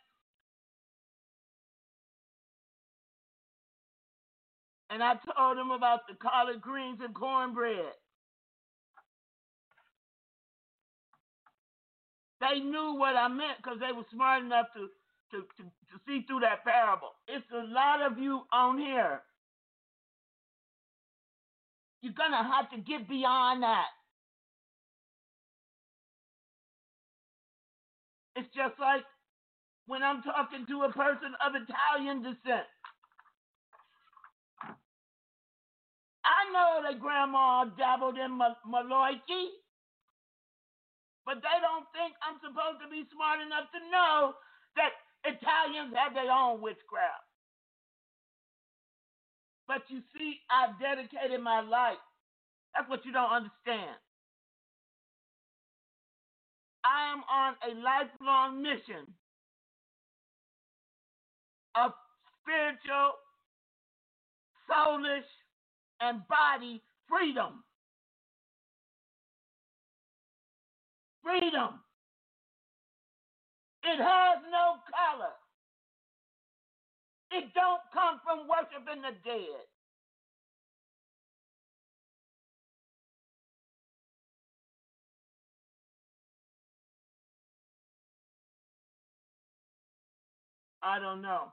[4.91, 7.93] And I told them about the collard greens and cornbread.
[12.41, 14.89] They knew what I meant because they were smart enough to,
[15.33, 17.11] to, to, to see through that parable.
[17.29, 19.23] It's a lot of you on here.
[22.03, 23.87] You're going to have to get beyond that.
[28.37, 29.03] It's just like
[29.87, 32.67] when I'm talking to a person of Italian descent.
[36.27, 39.55] I know that grandma dabbled in ma- Maloiki,
[41.27, 44.35] but they don't think I'm supposed to be smart enough to know
[44.77, 44.93] that
[45.25, 47.27] Italians have their own witchcraft.
[49.69, 52.01] But you see, I've dedicated my life.
[52.75, 53.97] That's what you don't understand.
[56.85, 59.07] I am on a lifelong mission
[61.77, 61.93] of
[62.43, 63.13] spiritual,
[64.71, 65.29] soulish,
[66.01, 67.65] and body freedom.
[71.23, 71.81] Freedom.
[73.85, 75.35] It has no color.
[77.33, 79.67] It don't come from worshiping the dead.
[90.83, 91.53] I don't know.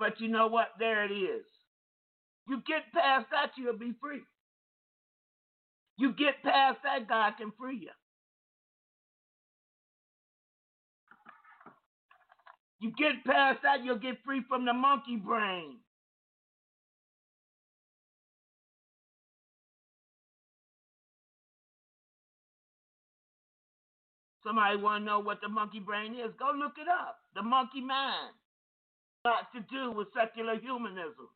[0.00, 0.70] But you know what?
[0.80, 1.46] There it is.
[2.48, 4.22] You get past that, you'll be free.
[5.98, 7.90] You get past that, God can free you.
[12.80, 15.78] You get past that, you'll get free from the monkey brain.
[24.44, 26.32] Somebody want to know what the monkey brain is?
[26.38, 27.18] Go look it up.
[27.34, 28.34] The monkey mind.
[29.24, 31.28] Got to do with secular humanism,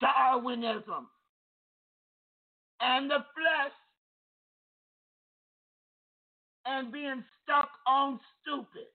[0.00, 1.08] Darwinism,
[2.80, 3.72] and the flesh,
[6.66, 8.88] and being stuck on stupid.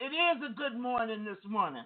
[0.00, 1.84] It is a good morning this morning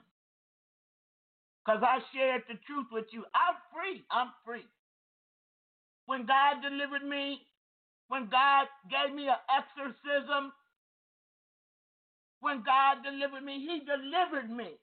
[1.65, 3.25] because I shared the truth with you.
[3.35, 4.05] I'm free.
[4.11, 4.67] I'm free.
[6.07, 7.43] When God delivered me,
[8.09, 10.53] when God gave me an exorcism,
[12.41, 14.77] when God delivered me, He delivered me.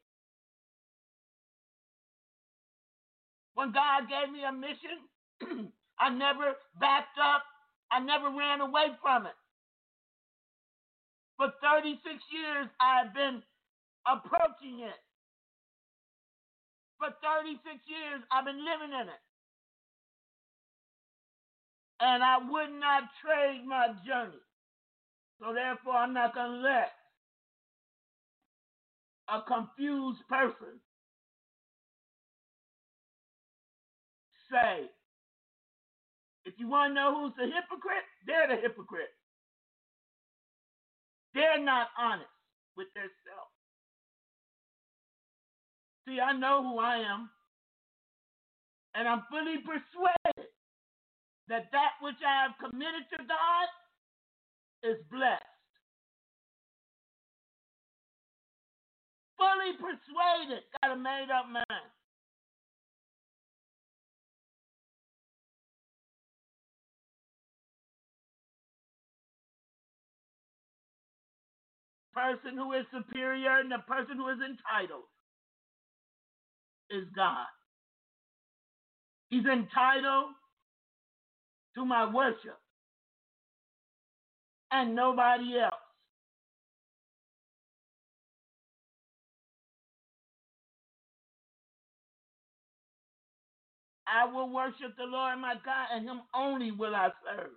[3.55, 7.43] When God gave me a mission, I never backed up,
[7.91, 9.37] I never ran away from it.
[11.37, 11.99] For 36
[12.31, 13.41] years, I've been
[14.07, 14.99] approaching it.
[16.99, 19.23] For 36 years, I've been living in it.
[21.99, 24.41] And I would not trade my journey.
[25.39, 26.91] So therefore, I'm not going to let
[29.29, 30.79] a confused person
[34.51, 34.89] say,
[36.45, 39.13] if you want to know who's the hypocrite, they're the hypocrite.
[41.33, 42.29] They're not honest
[42.77, 43.51] with themselves.
[46.07, 47.29] See, I know who I am,
[48.93, 50.49] and I'm fully persuaded
[51.49, 53.67] that that which I have committed to God
[54.83, 55.43] is blessed.
[59.37, 61.91] Fully persuaded, got a made up mind.
[72.13, 75.03] Person who is superior and the person who is entitled
[76.89, 77.47] is God.
[79.29, 80.31] He's entitled
[81.75, 82.57] to my worship
[84.71, 85.73] and nobody else.
[94.07, 97.51] I will worship the Lord my God, and Him only will I serve.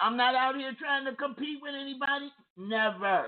[0.00, 2.32] I'm not out here trying to compete with anybody.
[2.56, 3.26] Never.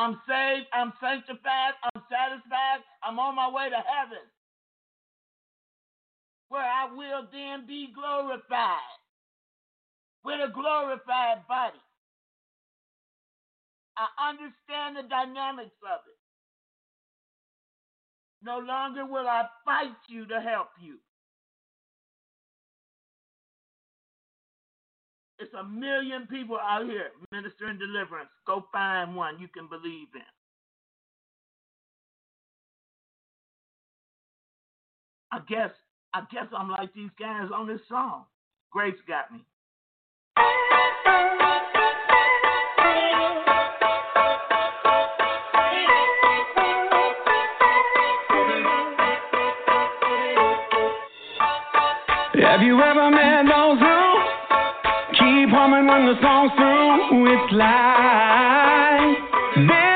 [0.00, 0.66] I'm saved.
[0.72, 1.76] I'm sanctified.
[1.84, 2.80] I'm satisfied.
[3.04, 4.24] I'm on my way to heaven
[6.48, 8.96] where I will then be glorified
[10.24, 11.80] with a glorified body.
[13.98, 16.18] I understand the dynamics of it.
[18.42, 20.96] No longer will I fight you to help you.
[25.40, 28.28] It's a million people out here ministering deliverance.
[28.46, 30.20] Go find one you can believe in.
[35.32, 35.70] I guess
[36.12, 38.24] I guess I'm like these guys on this song.
[38.70, 39.40] Grace got me.
[52.42, 53.49] Have you ever met
[55.40, 57.32] keep humming when the song's through?
[57.32, 59.16] It's like
[59.68, 59.89] they're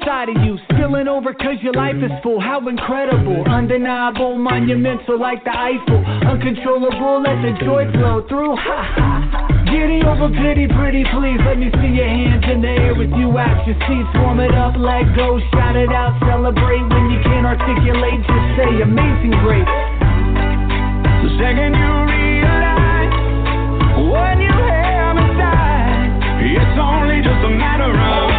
[0.00, 2.40] inside of you, spilling over cause your life is full.
[2.40, 7.20] How incredible, undeniable, monumental like the Eiffel, uncontrollable.
[7.20, 8.56] Let the joy flow through.
[8.56, 9.64] Ha ha.
[9.68, 11.40] Giddy over pity, pretty please.
[11.44, 14.08] Let me see your hands in the air with you at your seats.
[14.24, 18.20] Warm it up, let go, shout it out, celebrate when you can't articulate.
[18.24, 19.68] Just say amazing grace.
[19.68, 23.12] The second you realize
[24.08, 26.08] what you have inside,
[26.40, 28.29] it's only just a matter of.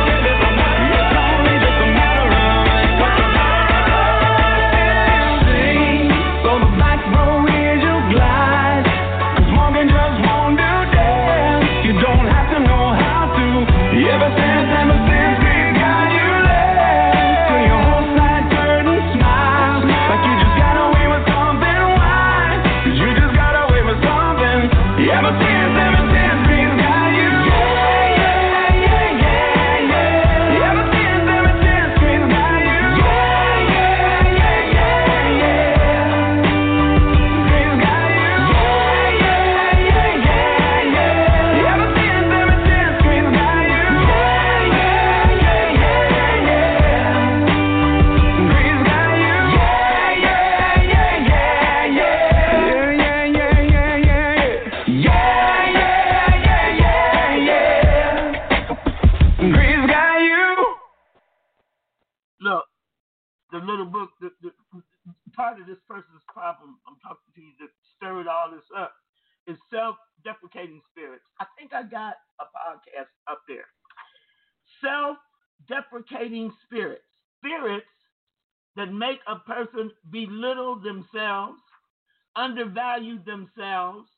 [82.42, 84.10] Undervalue themselves,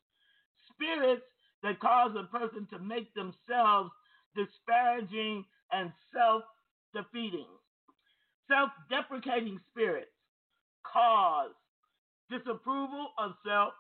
[0.72, 1.24] spirits
[1.64, 3.92] that cause a person to make themselves
[4.36, 6.44] disparaging and self
[6.94, 7.48] defeating.
[8.50, 10.12] Self deprecating spirits
[10.92, 11.52] cause
[12.30, 13.74] disapproval of self,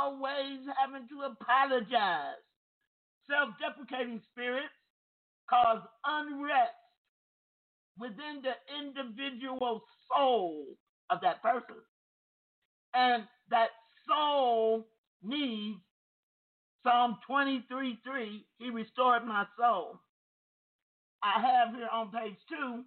[0.00, 2.42] always having to apologize.
[3.30, 4.74] Self deprecating spirits
[5.50, 6.72] cause unrest
[7.98, 10.66] within the individual soul
[11.10, 11.76] of that person.
[12.94, 13.70] And that
[14.06, 14.86] soul
[15.22, 15.80] needs
[16.82, 20.00] Psalm 23 3, He restored my soul.
[21.22, 22.84] I have here on page two,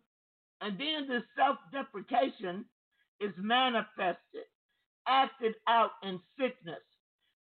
[0.61, 2.65] and then this self deprecation
[3.19, 4.47] is manifested,
[5.07, 6.81] acted out in sickness,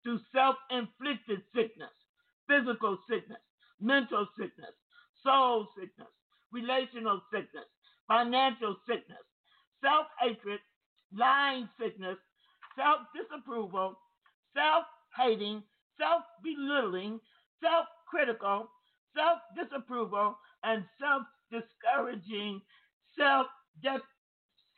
[0.02, 1.94] through self inflicted sickness,
[2.48, 3.40] physical sickness,
[3.80, 4.74] mental sickness,
[5.24, 6.12] soul sickness,
[6.52, 7.66] relational sickness,
[8.06, 9.24] financial sickness,
[9.82, 10.60] self hatred,
[11.12, 12.18] lying sickness,
[12.76, 13.98] self disapproval,
[14.54, 14.84] self
[15.16, 15.62] hating,
[15.98, 17.20] self belittling,
[17.62, 18.68] self critical,
[19.16, 22.60] self disapproval, and self discouraging,
[23.16, 23.46] self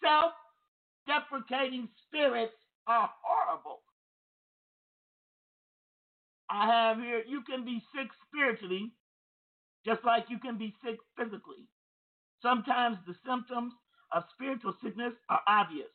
[0.03, 0.33] self
[1.07, 2.55] deprecating spirits
[2.87, 3.81] are horrible.
[6.51, 8.93] I have here, you can be sick spiritually
[9.87, 11.69] just like you can be sick physically.
[12.43, 13.73] Sometimes the symptoms
[14.13, 15.91] of spiritual sickness are obvious,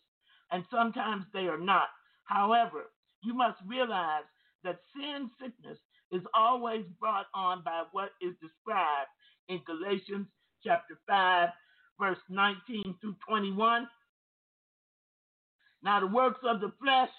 [0.51, 1.87] and sometimes they are not.
[2.25, 2.85] However,
[3.23, 4.23] you must realize
[4.63, 5.77] that sin sickness
[6.11, 9.09] is always brought on by what is described
[9.47, 10.27] in Galatians
[10.63, 11.49] chapter 5,
[11.99, 13.87] verse 19 through 21.
[15.83, 17.09] Now, the works of the flesh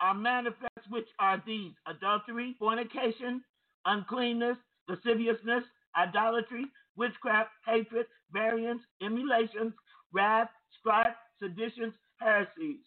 [0.00, 3.42] are manifest, which are these adultery, fornication,
[3.84, 4.56] uncleanness,
[4.88, 5.64] lasciviousness,
[5.96, 9.72] idolatry, witchcraft, hatred, variance, emulations,
[10.12, 10.48] wrath,
[10.80, 12.80] strife, seditions, heresies,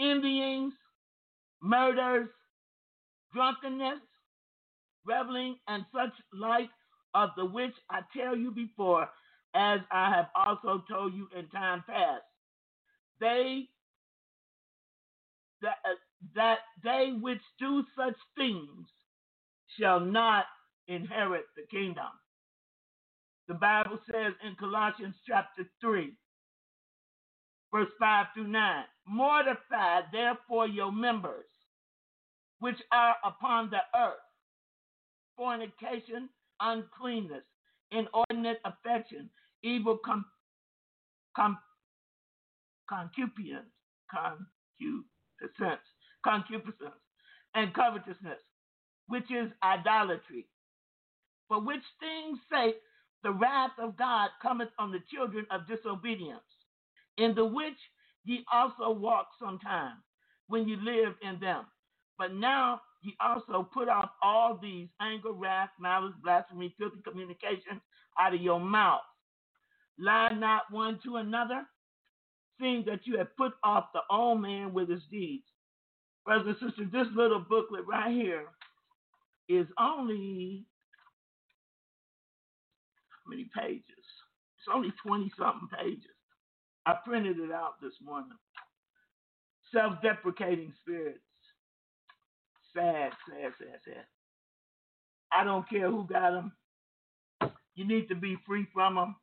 [0.00, 0.74] envyings,
[1.62, 2.28] murders,
[3.34, 4.00] drunkenness,
[5.06, 6.70] reveling, and such like,
[7.14, 9.08] of the which I tell you before,
[9.54, 12.22] as I have also told you in time past.
[13.20, 13.68] They
[15.62, 15.94] that, uh,
[16.34, 18.88] that they which do such things
[19.80, 20.46] shall not
[20.88, 22.06] inherit the kingdom.
[23.48, 26.12] The Bible says in Colossians chapter 3,
[27.72, 31.46] verse 5 through 9 Mortify therefore your members
[32.60, 34.14] which are upon the earth.
[35.36, 36.28] Fornication,
[36.60, 37.44] uncleanness,
[37.92, 39.30] inordinate affection,
[39.62, 40.24] evil com-
[41.36, 41.58] com-
[42.88, 43.70] concupiscence,
[44.10, 45.80] concupiscence,
[46.24, 47.00] concupiscence,
[47.54, 48.40] and covetousness,
[49.06, 50.46] which is idolatry.
[51.46, 52.76] For which things sake
[53.22, 56.42] the wrath of God cometh on the children of disobedience,
[57.18, 57.78] in the which
[58.24, 59.96] ye also walked sometime
[60.48, 61.66] when ye lived in them.
[62.18, 67.80] But now ye also put off all these anger, wrath, malice, blasphemy, filthy communication
[68.18, 69.02] out of your mouth.
[69.98, 71.64] Lie not one to another,
[72.60, 75.44] seeing that you have put off the old man with his deeds.
[76.26, 78.46] Brothers and sisters, this little booklet right here
[79.48, 80.66] is only
[83.10, 83.84] how many pages?
[83.88, 86.17] It's only 20 something pages.
[86.88, 88.30] I printed it out this morning.
[89.74, 91.18] Self deprecating spirits.
[92.74, 94.04] Sad, sad, sad, sad.
[95.30, 96.52] I don't care who got them.
[97.74, 99.16] You need to be free from them.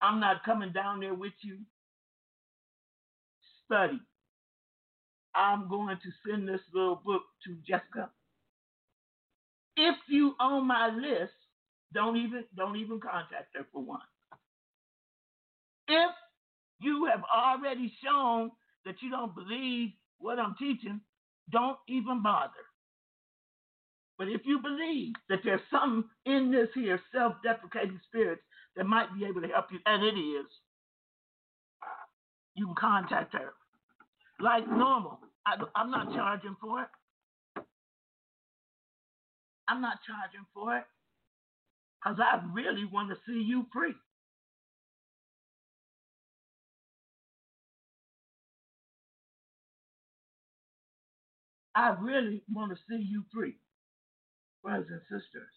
[0.00, 1.58] I'm not coming down there with you.
[3.64, 3.98] Study.
[5.34, 8.08] I'm going to send this little book to Jessica.
[9.76, 11.34] If you on my list,
[11.92, 13.98] don't even don't even contact her for one.
[15.88, 16.10] If
[16.80, 18.50] you have already shown
[18.84, 21.00] that you don't believe what I'm teaching,
[21.50, 22.52] don't even bother.
[24.18, 28.42] But if you believe that there's something in this here self-deprecating spirits
[28.76, 30.46] that might be able to help you, and it is,
[32.54, 33.52] you can contact her.
[34.40, 35.20] Like normal.
[35.46, 36.88] I, I'm not charging for it.
[39.68, 40.84] I'm not charging for it
[42.02, 43.94] because I really want to see you free.
[51.78, 53.54] I really want to see you free,
[54.64, 55.54] brothers and sisters.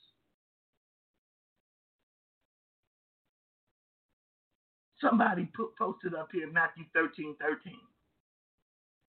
[5.01, 7.73] Somebody put posted up here Matthew 13, 13.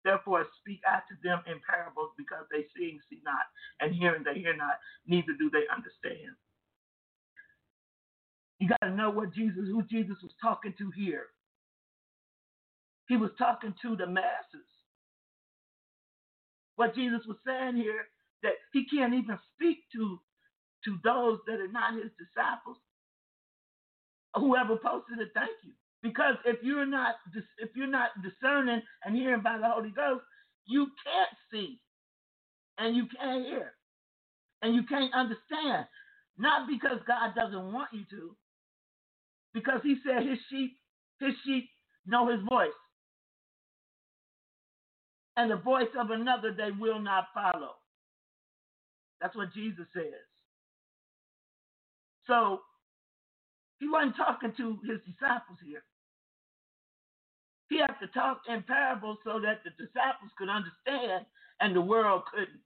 [0.03, 3.45] Therefore speak I to them in parables because they seeing see not,
[3.81, 6.33] and hearing they hear not, neither do they understand.
[8.59, 11.27] You got to know what Jesus, who Jesus was talking to here.
[13.07, 14.65] He was talking to the masses.
[16.75, 18.05] What Jesus was saying here,
[18.43, 20.19] that he can't even speak to,
[20.85, 22.77] to those that are not his disciples.
[24.35, 25.73] Whoever posted it, thank you.
[26.03, 27.15] Because if you're not
[27.59, 30.23] if you're not discerning and hearing by the Holy Ghost,
[30.65, 31.79] you can't see
[32.77, 33.73] and you can't hear
[34.61, 35.87] and you can't understand.
[36.37, 38.35] Not because God doesn't want you to,
[39.53, 40.77] because He said His sheep,
[41.19, 41.69] His sheep
[42.05, 42.69] know His voice,
[45.37, 47.75] and the voice of another they will not follow.
[49.21, 50.25] That's what Jesus says.
[52.27, 52.61] So
[53.79, 55.83] he wasn't talking to his disciples here.
[57.69, 61.25] He had to talk in parables so that the disciples could understand
[61.59, 62.61] and the world couldn't.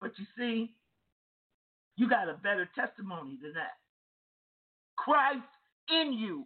[0.00, 0.74] But you see,
[1.96, 3.78] you got a better testimony than that.
[4.96, 5.40] Christ
[5.88, 6.44] in you.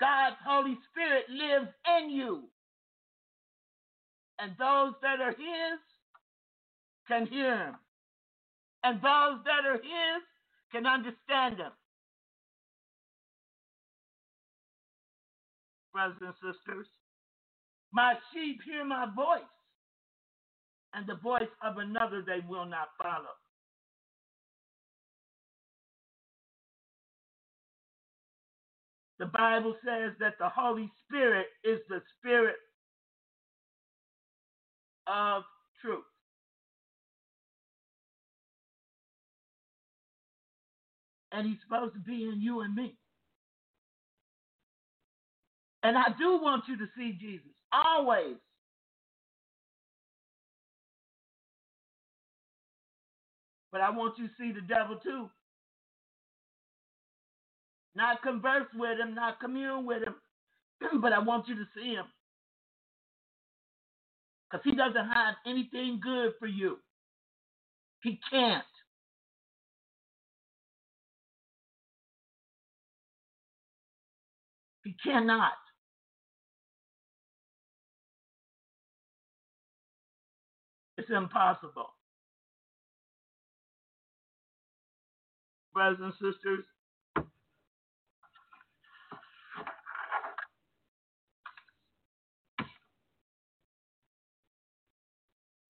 [0.00, 2.44] God's Holy Spirit lives in you.
[4.38, 5.80] And those that are His
[7.08, 7.74] can hear Him.
[8.84, 10.22] And those that are His
[10.70, 11.72] can understand Him.
[15.92, 16.86] Brothers and sisters,
[17.92, 19.42] my sheep hear my voice,
[20.94, 23.34] and the voice of another they will not follow.
[29.18, 32.56] The Bible says that the Holy Spirit is the Spirit
[35.06, 35.44] of
[35.82, 36.04] truth.
[41.32, 42.96] And he's supposed to be in you and me.
[45.82, 48.36] And I do want you to see Jesus always.
[53.72, 55.30] But I want you to see the devil too.
[57.98, 60.14] Not converse with him, not commune with him,
[61.02, 62.06] but I want you to see him.
[64.50, 66.78] Because he doesn't have anything good for you.
[68.02, 68.64] He can't.
[74.84, 75.52] He cannot.
[80.98, 81.90] It's impossible.
[85.74, 86.64] Brothers and sisters,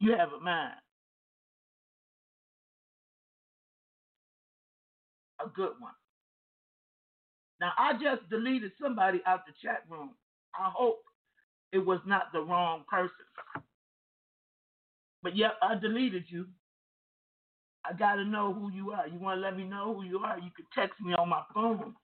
[0.00, 0.74] you have a mind.
[5.44, 5.92] A good one.
[7.60, 10.10] Now, I just deleted somebody out the chat room.
[10.54, 11.00] I hope
[11.72, 13.12] it was not the wrong person.
[15.22, 16.46] But yep, I deleted you.
[17.84, 19.08] I got to know who you are.
[19.08, 20.38] You want to let me know who you are?
[20.38, 21.94] You can text me on my phone.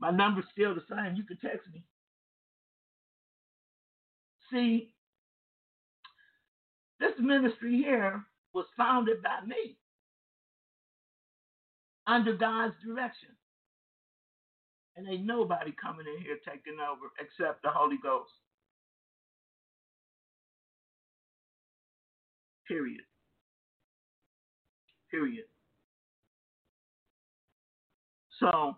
[0.00, 1.14] My number's still the same.
[1.14, 1.82] You can text me.
[4.50, 4.92] See,
[6.98, 9.76] this ministry here was founded by me
[12.06, 13.28] under God's direction.
[14.96, 18.30] And ain't nobody coming in here taking over except the Holy Ghost.
[22.66, 23.00] Period.
[25.10, 25.44] Period.
[28.38, 28.76] So,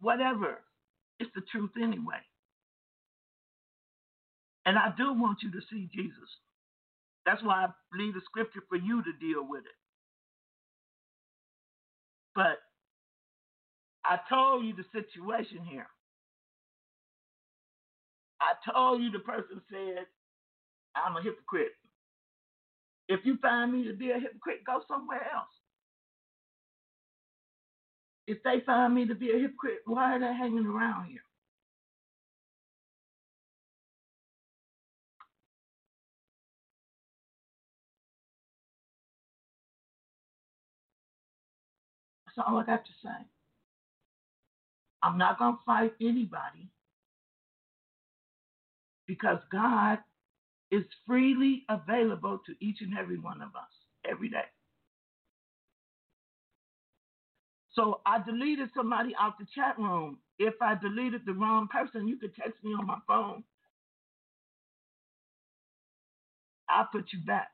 [0.00, 0.60] whatever,
[1.20, 2.20] it's the truth anyway.
[4.66, 6.30] And I do want you to see Jesus.
[7.26, 7.68] That's why I
[7.98, 9.78] leave the scripture for you to deal with it.
[12.34, 12.58] But
[14.04, 15.86] I told you the situation here.
[18.40, 20.06] I told you the person said,
[20.96, 21.72] I'm a hypocrite.
[23.08, 25.50] If you find me to be a hypocrite, go somewhere else.
[28.28, 31.22] If they find me to be a hypocrite, why are they hanging around here?
[42.26, 43.26] That's all I got to say.
[45.02, 46.70] I'm not going to fight anybody
[49.06, 49.98] because God
[50.70, 53.70] is freely available to each and every one of us
[54.10, 54.57] every day.
[57.78, 62.18] So I deleted somebody out the chat room if I deleted the wrong person, you
[62.18, 63.44] could text me on my phone.
[66.70, 67.50] I'll put you back.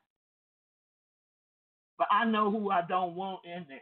[1.97, 3.79] But I know who I don't want in there.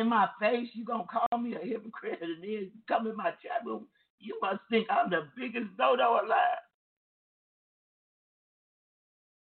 [0.00, 3.66] In my face, you gonna call me a hypocrite and then come in my chat
[3.66, 3.88] room.
[4.20, 6.64] You must think I'm the biggest dodo alive.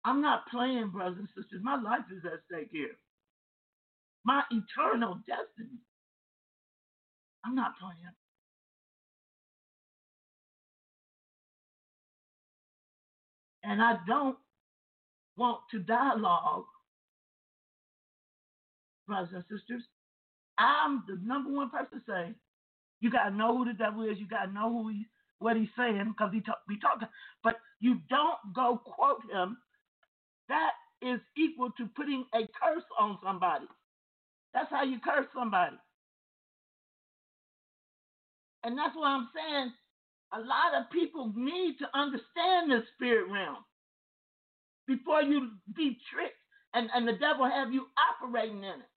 [0.05, 1.61] I'm not playing, brothers and sisters.
[1.63, 2.97] My life is at stake here.
[4.25, 5.79] My eternal destiny.
[7.45, 7.97] I'm not playing.
[13.65, 14.37] And I don't
[15.37, 16.65] want to dialogue,
[19.07, 19.83] brothers and sisters.
[20.59, 22.35] I'm the number one person to say,
[23.01, 25.07] you gotta know who the devil is, you gotta know who he
[25.41, 27.09] what he's saying, because he talk, be talking,
[27.43, 29.59] but you don't go quote him.
[30.49, 30.73] That
[31.03, 33.67] is equal to putting a curse on somebody.
[34.55, 35.77] That's how you curse somebody.
[38.65, 39.73] And that's why I'm saying.
[40.33, 43.59] A lot of people need to understand the spirit realm
[44.89, 46.35] before you be tricked
[46.75, 48.91] and, and the devil have you operating in it.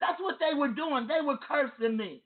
[0.00, 1.08] That's what they were doing.
[1.08, 2.22] They were cursing me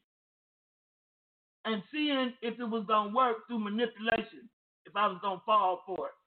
[1.64, 4.48] and seeing if it was going to work through manipulation,
[4.86, 6.25] if I was going to fall for it.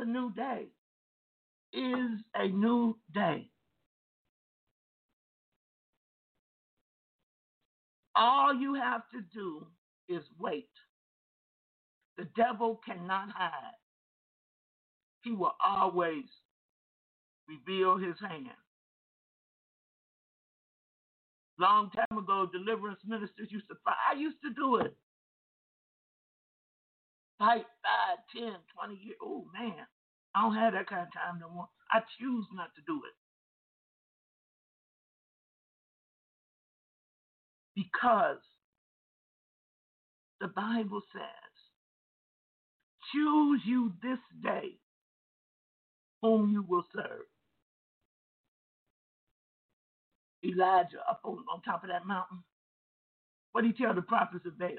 [0.00, 0.66] A new day.
[1.72, 3.48] Is a new day.
[8.16, 9.66] All you have to do
[10.08, 10.68] is wait.
[12.18, 13.78] The devil cannot hide.
[15.22, 16.24] He will always
[17.48, 18.50] reveal his hand.
[21.58, 23.94] Long time ago, deliverance ministers used to fight.
[24.10, 24.96] I used to do it.
[27.40, 27.62] Five,
[28.36, 29.18] ten, twenty years.
[29.22, 29.86] Oh, man.
[30.36, 31.68] I don't have that kind of time no more.
[31.92, 33.16] I choose not to do it.
[37.76, 38.38] Because
[40.40, 41.52] the Bible says,
[43.12, 44.78] choose you this day
[46.22, 47.26] whom you will serve.
[50.44, 52.44] Elijah up on, on top of that mountain.
[53.52, 54.70] What did he tell the prophets of Baal?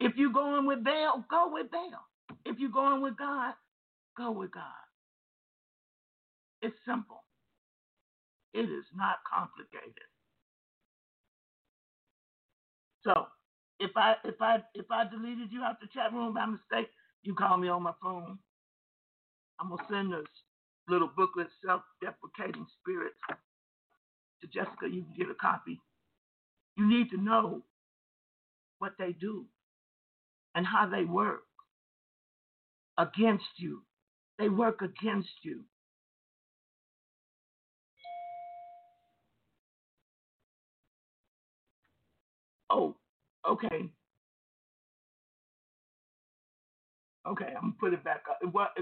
[0.00, 2.06] If you're going with Baal, go with Baal.
[2.46, 3.54] If you're going with God,
[4.16, 4.64] go with God.
[6.62, 7.24] It's simple.
[8.54, 10.08] It is not complicated.
[13.04, 13.26] So
[13.80, 16.90] if I if I if I deleted you out the chat room by mistake,
[17.22, 18.38] you call me on my phone.
[19.60, 20.26] I'm gonna send this
[20.88, 23.16] little booklet, self-deprecating spirits,
[24.42, 24.88] to Jessica.
[24.90, 25.80] You can get a copy.
[26.76, 27.62] You need to know
[28.78, 29.46] what they do
[30.54, 31.42] and how they work
[32.98, 33.82] against you.
[34.38, 35.64] They work against you.
[42.70, 42.96] Oh,
[43.48, 43.90] okay.
[47.28, 48.38] Okay, I'm gonna put it back up.
[48.52, 48.72] What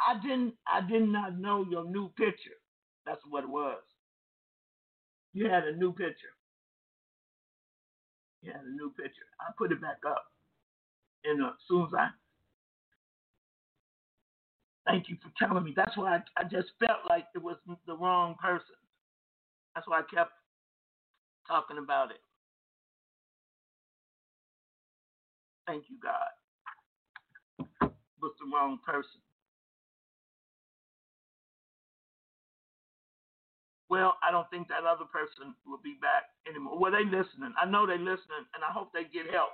[0.00, 2.58] I didn't I did not know your new picture.
[3.06, 3.82] That's what it was.
[5.34, 6.34] You had a new picture.
[8.42, 9.26] You had a new picture.
[9.40, 10.24] I put it back up.
[11.24, 12.08] And uh, as soon as I
[14.86, 15.72] thank you for telling me.
[15.76, 18.74] That's why I, I just felt like it was the wrong person.
[19.74, 20.32] That's why I kept
[21.46, 22.20] talking about it.
[25.66, 26.32] Thank you, God.
[27.82, 29.20] It Was the wrong person.
[33.92, 36.80] Well, I don't think that other person will be back anymore.
[36.80, 37.52] Well, they listening.
[37.60, 39.50] I know they listening, and I hope they get help.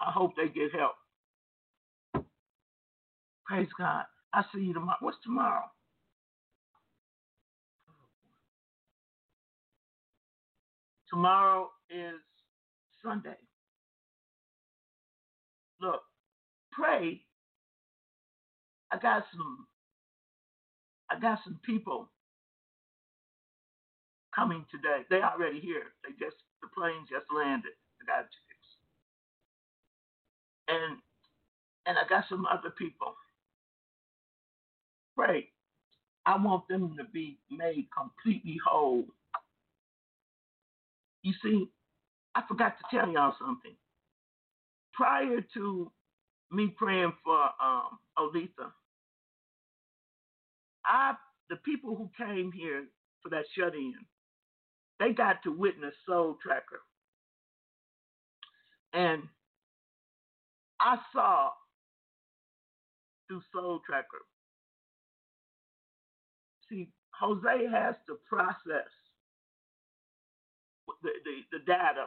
[0.00, 0.94] I hope they get help.
[3.46, 4.04] Praise God.
[4.34, 4.98] I see you tomorrow.
[5.00, 5.64] What's tomorrow?
[11.10, 12.20] Tomorrow is
[13.04, 13.36] Sunday.
[15.80, 16.02] Look,
[16.72, 17.25] pray.
[18.92, 19.66] I got some
[21.10, 22.10] I got some people
[24.34, 25.04] coming today.
[25.10, 25.92] They already here.
[26.04, 27.72] They just the plane just landed.
[28.02, 28.68] I got tickets.
[30.68, 30.98] And
[31.86, 33.14] and I got some other people.
[35.16, 35.50] Pray.
[36.26, 39.04] I want them to be made completely whole.
[41.22, 41.68] You see,
[42.34, 43.74] I forgot to tell y'all something.
[44.94, 45.92] Prior to
[46.50, 48.70] me praying for um, Olitha,
[50.84, 51.14] I
[51.48, 52.84] the people who came here
[53.22, 53.94] for that shut in,
[54.98, 56.80] they got to witness Soul Tracker.
[58.92, 59.22] And
[60.80, 61.50] I saw
[63.28, 64.24] through Soul Tracker.
[66.68, 66.88] See,
[67.18, 68.90] Jose has to process
[71.02, 72.06] the, the, the data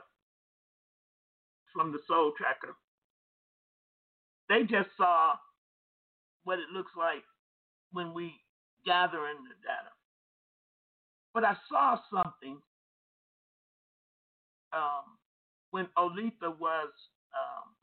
[1.74, 2.76] from the Soul Tracker.
[4.50, 5.34] They just saw
[6.43, 7.24] what it looks like
[7.91, 8.34] when we
[8.86, 9.91] gather in the data.
[11.34, 12.58] But I saw something
[14.74, 15.18] um,
[15.72, 16.89] when Olitha was
[17.36, 17.76] um,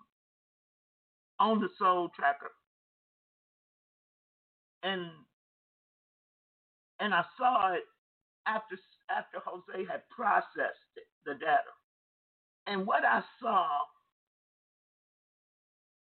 [1.39, 2.51] on the Soul Tracker,
[4.83, 5.11] and
[7.01, 7.85] and I saw it
[8.47, 8.77] after
[9.11, 10.81] after Jose had processed
[11.25, 11.73] the data,
[12.67, 13.67] and what I saw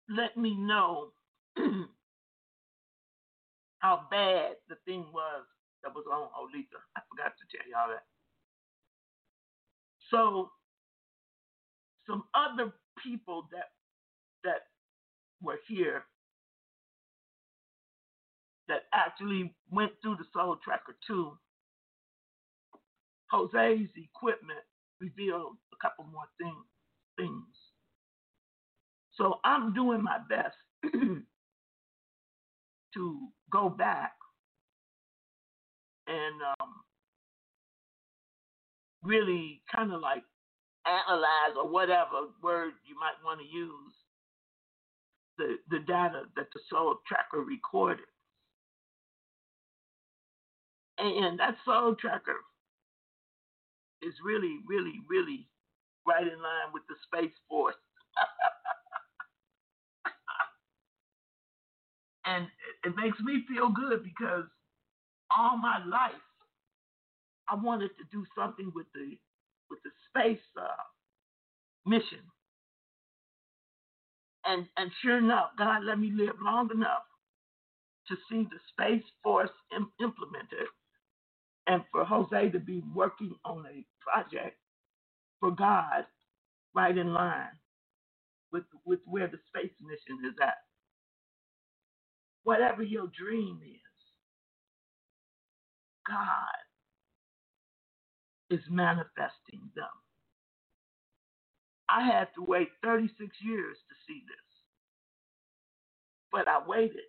[0.09, 1.13] let me know
[3.79, 5.45] how bad the thing was
[5.83, 6.81] that was on Olitha.
[6.97, 8.05] I forgot to tell y'all that.
[10.11, 10.51] So
[12.09, 12.73] some other
[13.05, 13.71] people that
[14.45, 14.63] that
[15.43, 16.05] were here
[18.69, 21.39] that actually went through the Soul Tracker too.
[23.33, 24.61] Jose's equipment
[25.01, 26.57] revealed a couple more thing,
[27.19, 27.64] things.
[29.17, 30.57] So I'm doing my best
[32.95, 34.12] to go back
[36.07, 36.71] and um,
[39.03, 40.23] really kind of like
[40.87, 43.95] analyze or whatever word you might want to use
[45.39, 48.05] the, the data that the soul tracker recorded.
[50.99, 52.37] And that soul tracker
[54.03, 55.49] is really, really, really
[56.07, 57.75] right in line with the Space Force.
[62.26, 64.45] and it, makes me feel good because
[65.37, 66.13] all my life
[67.49, 69.18] I wanted to do something with the
[69.71, 70.68] with the space uh,
[71.87, 72.21] mission.
[74.46, 77.05] And and sure enough, God let me live long enough
[78.09, 80.68] to see the Space Force Im- implemented,
[81.67, 84.59] and for Jose to be working on a project
[85.41, 86.07] for God,
[86.75, 87.51] right in line
[88.53, 90.59] with with where the space mission is at.
[92.45, 93.80] Whatever your dream is,
[96.08, 96.57] God
[98.50, 99.87] is manifesting them.
[101.88, 103.14] I had to wait 36
[103.45, 104.49] years to see this.
[106.33, 107.08] But I waited.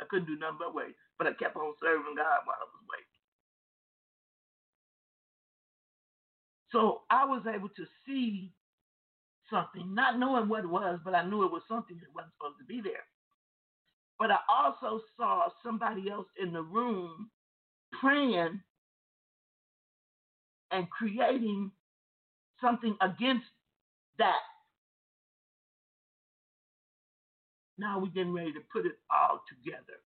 [0.00, 0.94] I couldn't do nothing but wait.
[1.18, 3.06] But I kept on serving God while I was waiting.
[6.72, 8.52] So I was able to see
[9.50, 12.58] something, not knowing what it was, but I knew it was something that wasn't supposed
[12.60, 13.04] to be there.
[14.18, 17.30] But I also saw somebody else in the room
[18.00, 18.60] praying
[20.72, 21.72] and creating
[22.60, 23.46] something against
[24.18, 24.40] that.
[27.78, 30.00] Now we're getting ready to put it all together.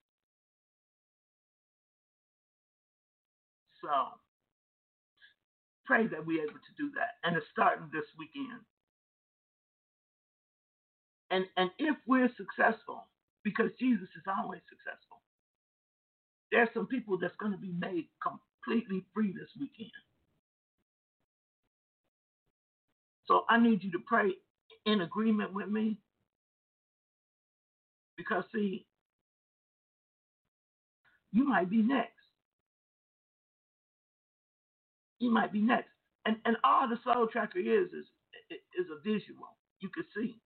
[3.83, 3.91] So
[5.87, 7.17] pray that we're able to do that.
[7.25, 8.61] And it's starting this weekend.
[11.31, 13.07] And and if we're successful,
[13.47, 15.23] because Jesus is always successful,
[16.53, 19.93] there's some people that's going to be made completely free this weekend.
[23.27, 24.33] So I need you to pray
[24.87, 25.99] in agreement with me.
[28.17, 28.87] Because, see,
[31.33, 32.13] you might be next.
[35.21, 35.91] You might be next.
[36.27, 38.07] And, and all the soul tracker is, is
[38.79, 39.49] is a visual.
[39.81, 40.37] You can see.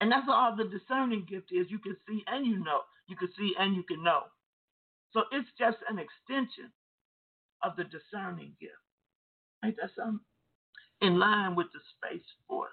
[0.00, 1.68] And that's all the discerning gift is.
[1.70, 2.82] You can see and you know.
[3.08, 4.24] You can see and you can know.
[5.12, 6.72] So it's just an extension
[7.64, 8.74] of the discerning gift.
[9.64, 10.20] Ain't that something?
[11.00, 12.72] in line with the Space Force.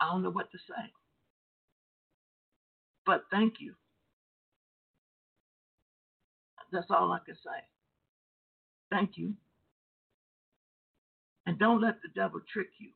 [0.00, 0.92] I don't know what to say.
[3.06, 3.74] But thank you.
[6.72, 7.60] That's all I can say.
[8.90, 9.34] Thank you.
[11.46, 12.90] And don't let the devil trick you.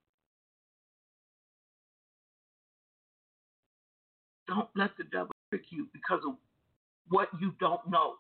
[4.49, 6.35] Don't let the devil trick you because of
[7.09, 8.15] what you don't know.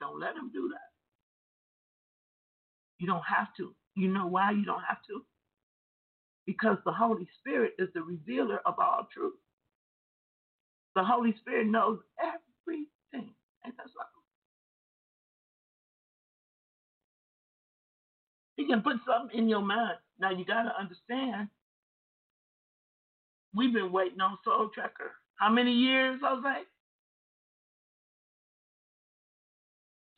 [0.00, 0.90] Don't let him do that.
[2.98, 3.74] You don't have to.
[3.96, 5.22] You know why you don't have to?
[6.46, 9.34] Because the Holy Spirit is the revealer of all truth.
[10.96, 13.34] The Holy Spirit knows everything.
[13.66, 14.15] Ain't that something?
[18.56, 19.98] He can put something in your mind.
[20.20, 21.48] Now you got to understand.
[23.54, 25.12] We've been waiting on Soul Tracker.
[25.36, 26.62] How many years, Jose?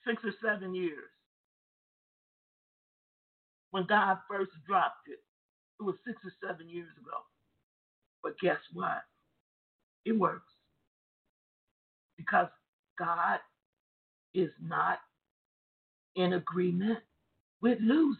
[0.06, 1.04] six or seven years.
[3.72, 5.20] when God first dropped it.
[5.80, 7.18] It was six or seven years ago.
[8.22, 9.02] But guess what?
[10.06, 10.52] It works.
[12.16, 12.48] Because
[12.98, 13.38] God
[14.34, 14.98] is not
[16.16, 17.00] in agreement
[17.62, 18.18] with losers.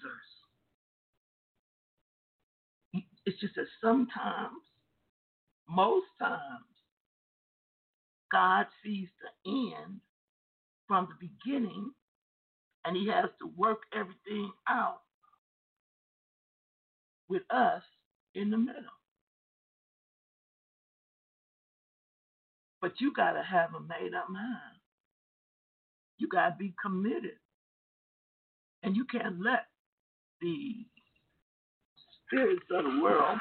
[3.26, 4.56] It's just that sometimes,
[5.68, 6.64] most times,
[8.32, 10.00] God sees the end
[10.86, 11.92] from the beginning
[12.84, 15.02] and he has to work everything out
[17.28, 17.82] with us
[18.34, 18.82] in the middle.
[22.80, 24.80] But you got to have a made up mind.
[26.18, 27.38] You got to be committed.
[28.82, 29.66] And you can't let
[30.40, 30.86] the
[32.26, 33.38] spirits of the world,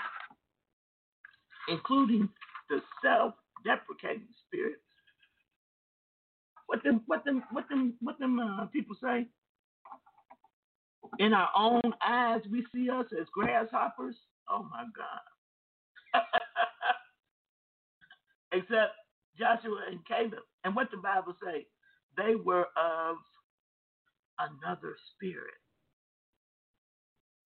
[1.70, 2.30] including
[2.70, 3.34] the self
[3.66, 4.82] deprecating spirits,
[6.68, 9.28] what them what them what them what them uh, people say?
[11.20, 14.16] In our own eyes, we see us as grasshoppers.
[14.50, 16.22] Oh my God!
[18.52, 18.94] Except
[19.38, 21.66] Joshua and Caleb, and what the Bible say?
[22.18, 23.18] They were of
[24.40, 25.60] another spirit.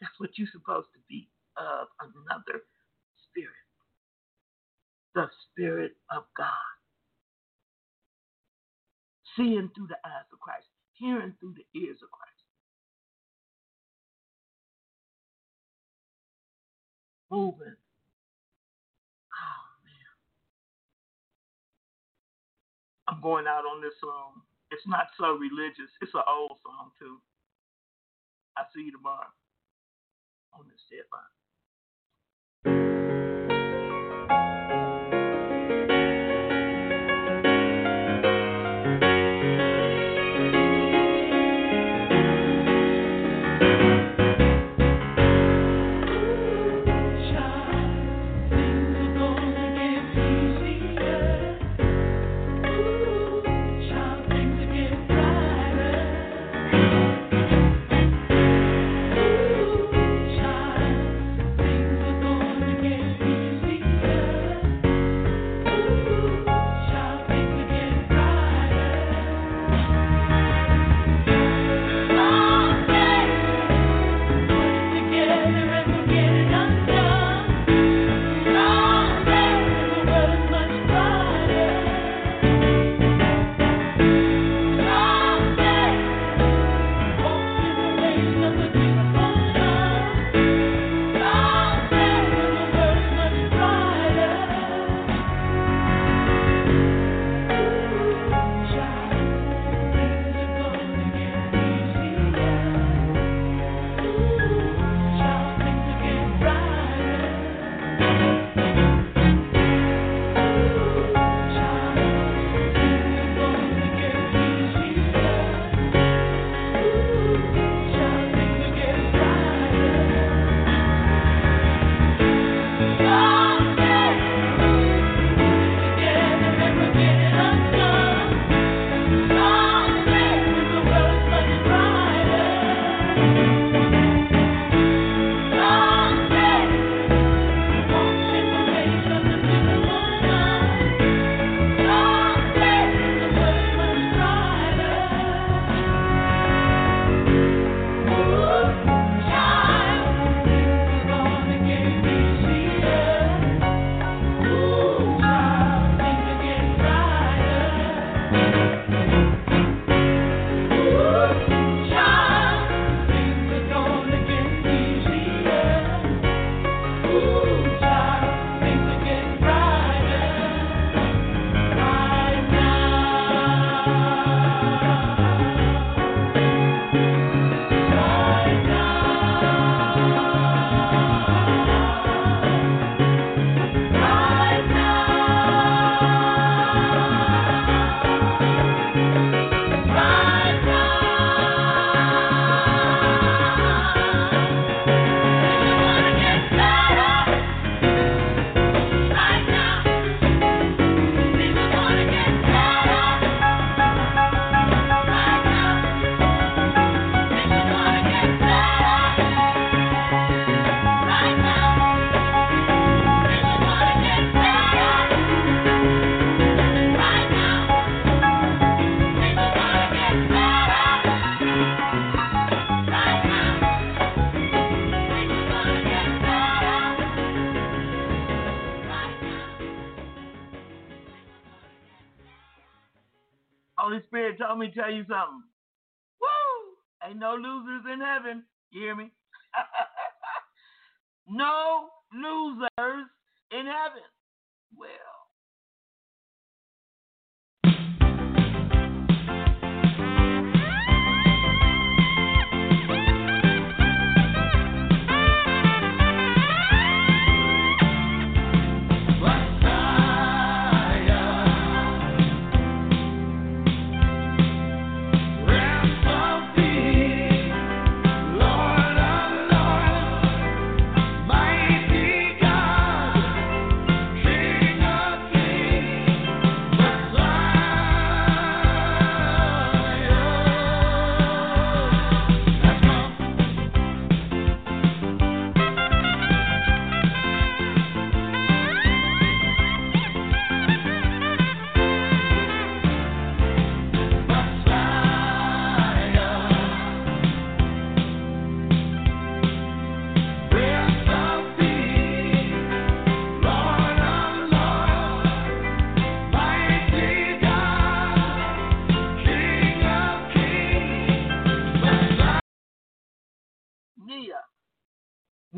[0.02, 2.64] That's what you're supposed to be of another
[3.30, 3.66] spirit.
[5.16, 6.68] The spirit of God
[9.38, 12.44] seeing through the eyes of Christ, hearing through the ears of Christ.
[17.32, 17.76] Moving.
[19.34, 20.12] Oh man.
[23.08, 24.44] I'm going out on this song.
[24.72, 25.92] It's not so religious.
[26.02, 27.20] It's an old song too.
[28.58, 29.32] I see you tomorrow
[30.54, 31.41] on this TED line.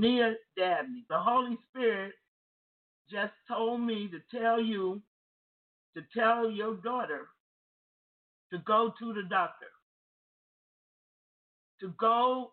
[0.03, 2.13] Nia Dabney, the Holy Spirit
[3.11, 5.01] just told me to tell you
[5.95, 7.27] to tell your daughter
[8.51, 9.67] to go to the doctor,
[11.81, 12.51] to go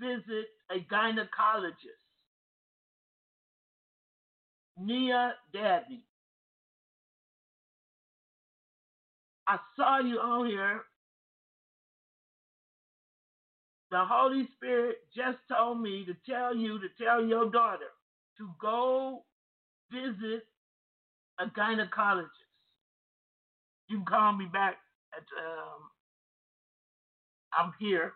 [0.00, 2.02] visit a gynecologist.
[4.78, 6.04] Nia Dabney.
[9.48, 10.82] I saw you on here.
[13.90, 17.90] The Holy Spirit just told me to tell you to tell your daughter
[18.38, 19.24] to go
[19.90, 20.44] visit
[21.40, 22.28] a gynecologist.
[23.88, 24.76] You can call me back
[25.12, 25.90] at um,
[27.52, 28.12] I'm here.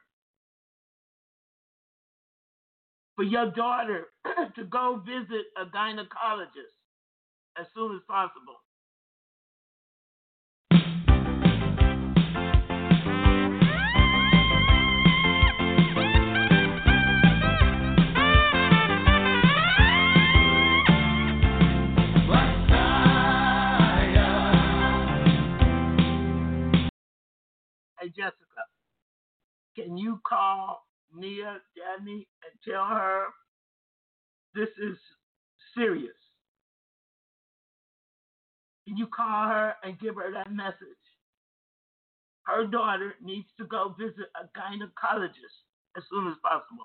[3.16, 4.06] For your daughter
[4.56, 6.74] to go visit a gynecologist
[7.58, 8.60] as soon as possible.
[28.04, 28.64] Hey, Jessica,
[29.76, 30.84] can you call
[31.16, 33.28] Nia Dabney and tell her
[34.54, 34.98] this is
[35.74, 36.12] serious?
[38.86, 40.76] Can you call her and give her that message?
[42.42, 45.64] Her daughter needs to go visit a gynecologist
[45.96, 46.84] as soon as possible.